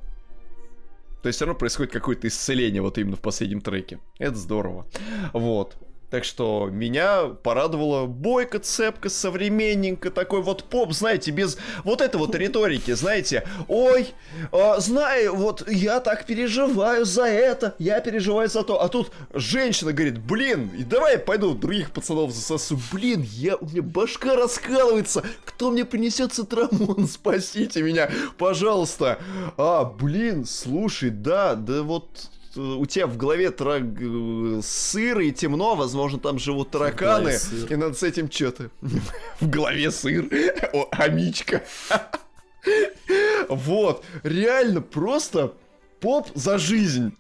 [1.22, 3.98] То есть все равно происходит какое-то исцеление вот именно в последнем треке.
[4.18, 4.86] Это здорово.
[5.32, 5.76] Вот.
[6.16, 12.34] Так что меня порадовало бойко, цепко, современненько, такой вот поп, знаете, без вот этой вот
[12.34, 14.14] риторики, знаете, ой,
[14.50, 19.92] э, знаю, вот я так переживаю за это, я переживаю за то, а тут женщина
[19.92, 25.70] говорит, блин, давай я пойду других пацанов засосу, блин, я, у меня башка раскалывается, кто
[25.70, 28.08] мне принесет цитрамон, спасите меня,
[28.38, 29.18] пожалуйста,
[29.58, 32.08] а, блин, слушай, да, да вот
[32.56, 33.82] у тебя в голове трак...
[34.00, 37.36] Э, сыр и темно, возможно, там живут тараканы,
[37.68, 38.70] и надо с этим что-то.
[39.40, 40.28] В голове сыр,
[40.72, 41.62] О, амичка.
[43.48, 45.54] Вот, реально просто
[46.00, 47.16] поп за жизнь.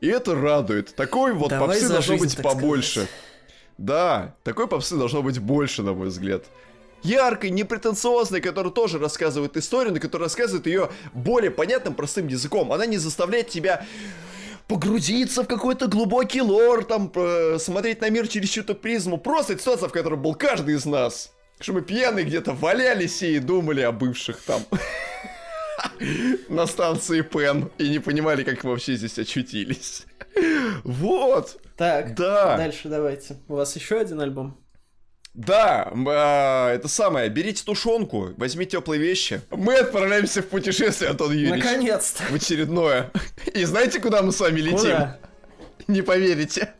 [0.00, 0.94] И это радует.
[0.94, 2.90] Такой вот Давай попсы должно быть побольше.
[2.92, 3.10] Сказать.
[3.78, 6.44] Да, такой попсы должно быть больше, на мой взгляд
[7.06, 12.72] яркой, непретенциозной, которая тоже рассказывает историю, но которая рассказывает ее более понятным, простым языком.
[12.72, 13.84] Она не заставляет тебя
[14.68, 19.18] погрузиться в какой-то глубокий лор, там, э, смотреть на мир через чью-то призму.
[19.18, 21.32] Просто ситуация, в которой был каждый из нас.
[21.60, 24.62] Что мы пьяные где-то валялись и думали о бывших там.
[26.48, 30.04] на станции Пен и не понимали, как вообще здесь очутились.
[30.84, 31.56] Вот.
[31.76, 32.56] Так, Да.
[32.58, 33.38] дальше давайте.
[33.48, 34.58] У вас еще один альбом?
[35.36, 39.42] Да, а, это самое, берите тушенку, возьмите теплые вещи.
[39.50, 41.62] Мы отправляемся в путешествие, Антон Юрьевич.
[41.62, 42.22] Наконец-то!
[42.30, 43.10] В очередное.
[43.52, 44.78] И знаете, куда мы с вами летим?
[44.78, 45.18] Куда?
[45.88, 46.72] Не поверите.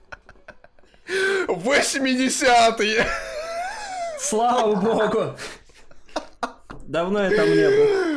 [1.46, 3.07] 80-е!
[4.18, 5.36] Слава богу!
[6.86, 8.15] Давно я там не был.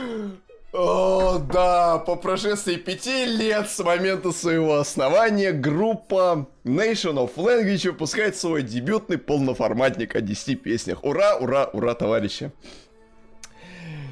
[0.71, 8.35] О, да, по прошествии пяти лет с момента своего основания группа Nation of Language выпускает
[8.35, 11.03] свой дебютный полноформатник о 10 песнях.
[11.03, 12.51] Ура, ура, ура, товарищи!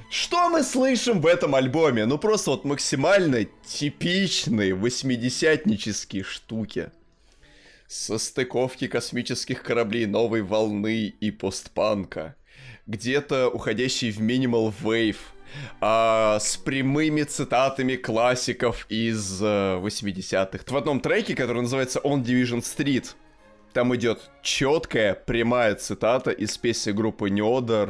[0.09, 2.05] Что мы слышим в этом альбоме?
[2.05, 6.91] Ну просто вот максимально типичные восьмидесятнические штуки.
[7.87, 12.35] Со стыковки космических кораблей новой волны и постпанка.
[12.87, 15.33] Где-то уходящий в минимал вейв.
[15.81, 20.63] А, с прямыми цитатами классиков из э, 80-х.
[20.67, 23.15] В одном треке, который называется On Division Street,
[23.73, 27.89] там идет четкая прямая цитата из песни группы Неодер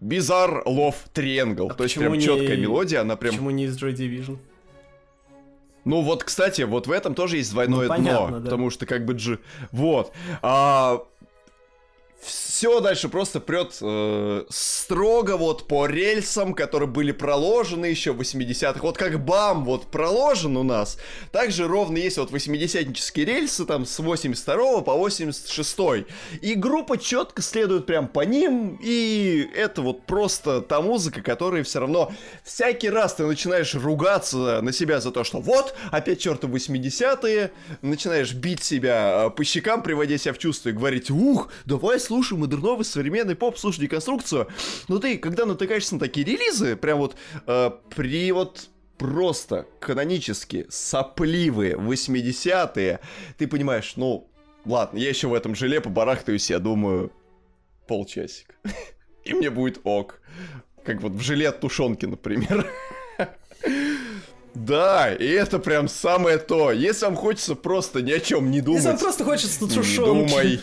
[0.00, 1.74] Bizarre Love Triangle.
[1.74, 3.32] То есть прям не- четкая мелодия, она прям...
[3.32, 4.38] Почему не из Joy Division?
[5.86, 8.44] Ну вот, кстати, вот в этом тоже есть двойное Ну, понятно, дно, да.
[8.44, 9.38] потому что как бы G...
[9.70, 10.12] Вот.
[12.26, 18.80] Все дальше просто прет э, строго вот по рельсам, которые были проложены еще в 80-х.
[18.82, 20.98] Вот как БАМ вот проложен у нас,
[21.30, 25.78] также ровно есть вот 80-нические рельсы там с 82 по 86
[26.42, 31.80] И группа четко следует прям по ним, и это вот просто та музыка, которая все
[31.80, 32.12] равно
[32.42, 37.52] всякий раз ты начинаешь ругаться на себя за то, что вот, опять чертов 80-е,
[37.82, 42.15] начинаешь бить себя э, по щекам, приводя себя в чувство и говорить, ух, давай слушай
[42.36, 44.48] модерновый современный поп, слушай деконструкцию.
[44.88, 51.74] Но ты, когда натыкаешься на такие релизы, прям вот э, при вот просто канонически сопливые
[51.74, 53.00] 80-е,
[53.38, 54.28] ты понимаешь, ну,
[54.64, 57.12] ладно, я еще в этом желе побарахтаюсь, я думаю,
[57.86, 58.54] полчасика.
[59.24, 60.20] И мне будет ок.
[60.84, 62.66] Как вот в желе от тушенки, например.
[64.54, 66.72] Да, и это прям самое то.
[66.72, 68.78] Если вам хочется просто ни о чем не думать.
[68.78, 70.30] Если вам просто хочется Не тушенки.
[70.30, 70.60] думай.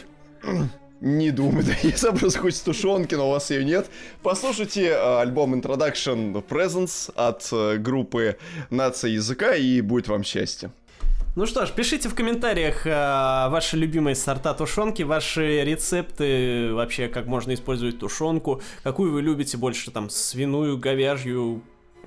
[1.03, 1.73] Не думай, да.
[1.83, 3.87] Если просто хочется тушенки, но у вас ее нет,
[4.21, 8.37] послушайте э, альбом Introduction Presence от э, группы
[8.69, 10.71] Нация Языка, и будет вам счастье.
[11.35, 12.89] Ну что ж, пишите в комментариях э,
[13.49, 19.91] ваши любимые сорта тушенки, ваши рецепты, вообще, как можно использовать тушенку, какую вы любите больше,
[19.91, 21.63] там, свиную, говяжью,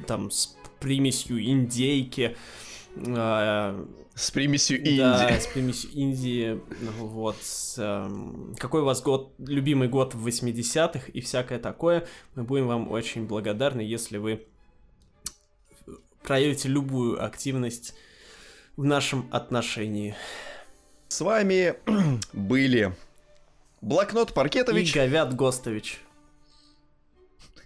[0.06, 2.34] там, с примесью индейки,
[2.96, 3.84] э,
[4.16, 5.40] С примесью да, инди.
[5.40, 6.58] с примесью Индии,
[6.98, 7.36] вот.
[7.76, 12.06] эм, какой у вас год, любимый год в 80-х и всякое такое.
[12.34, 14.46] Мы будем вам очень благодарны, если вы
[16.22, 17.92] проявите любую активность
[18.78, 20.16] в нашем отношении.
[21.08, 21.74] С вами
[22.32, 22.94] были
[23.82, 24.94] Блокнот И Паркетович.
[24.94, 26.00] Говят Гостович.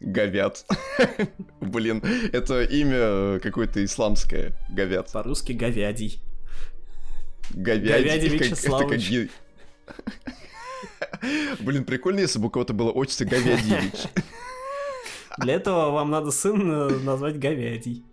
[0.01, 0.67] Говят.
[1.61, 4.53] Блин, это имя какое-то исламское.
[4.69, 5.13] Говят.
[5.13, 6.21] По-русски говядий.
[7.55, 9.31] Говядий Как- это как Вячеславович.
[11.61, 13.93] Блин, прикольно, если бы у кого-то было отчество Говядьевич.
[15.39, 18.05] Для этого вам надо сына назвать Говядий.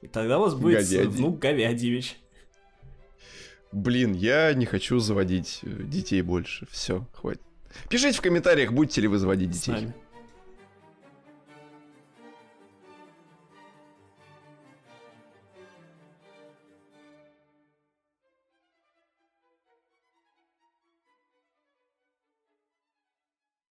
[0.00, 1.06] И тогда у вас будет Говядий.
[1.08, 2.16] внук Говядьевич.
[3.72, 6.66] Блин, я не хочу заводить э, детей больше.
[6.70, 7.42] Все, хватит.
[7.88, 9.72] Пишите в комментариях, будете ли вы заводить С детей.
[9.72, 9.94] нами.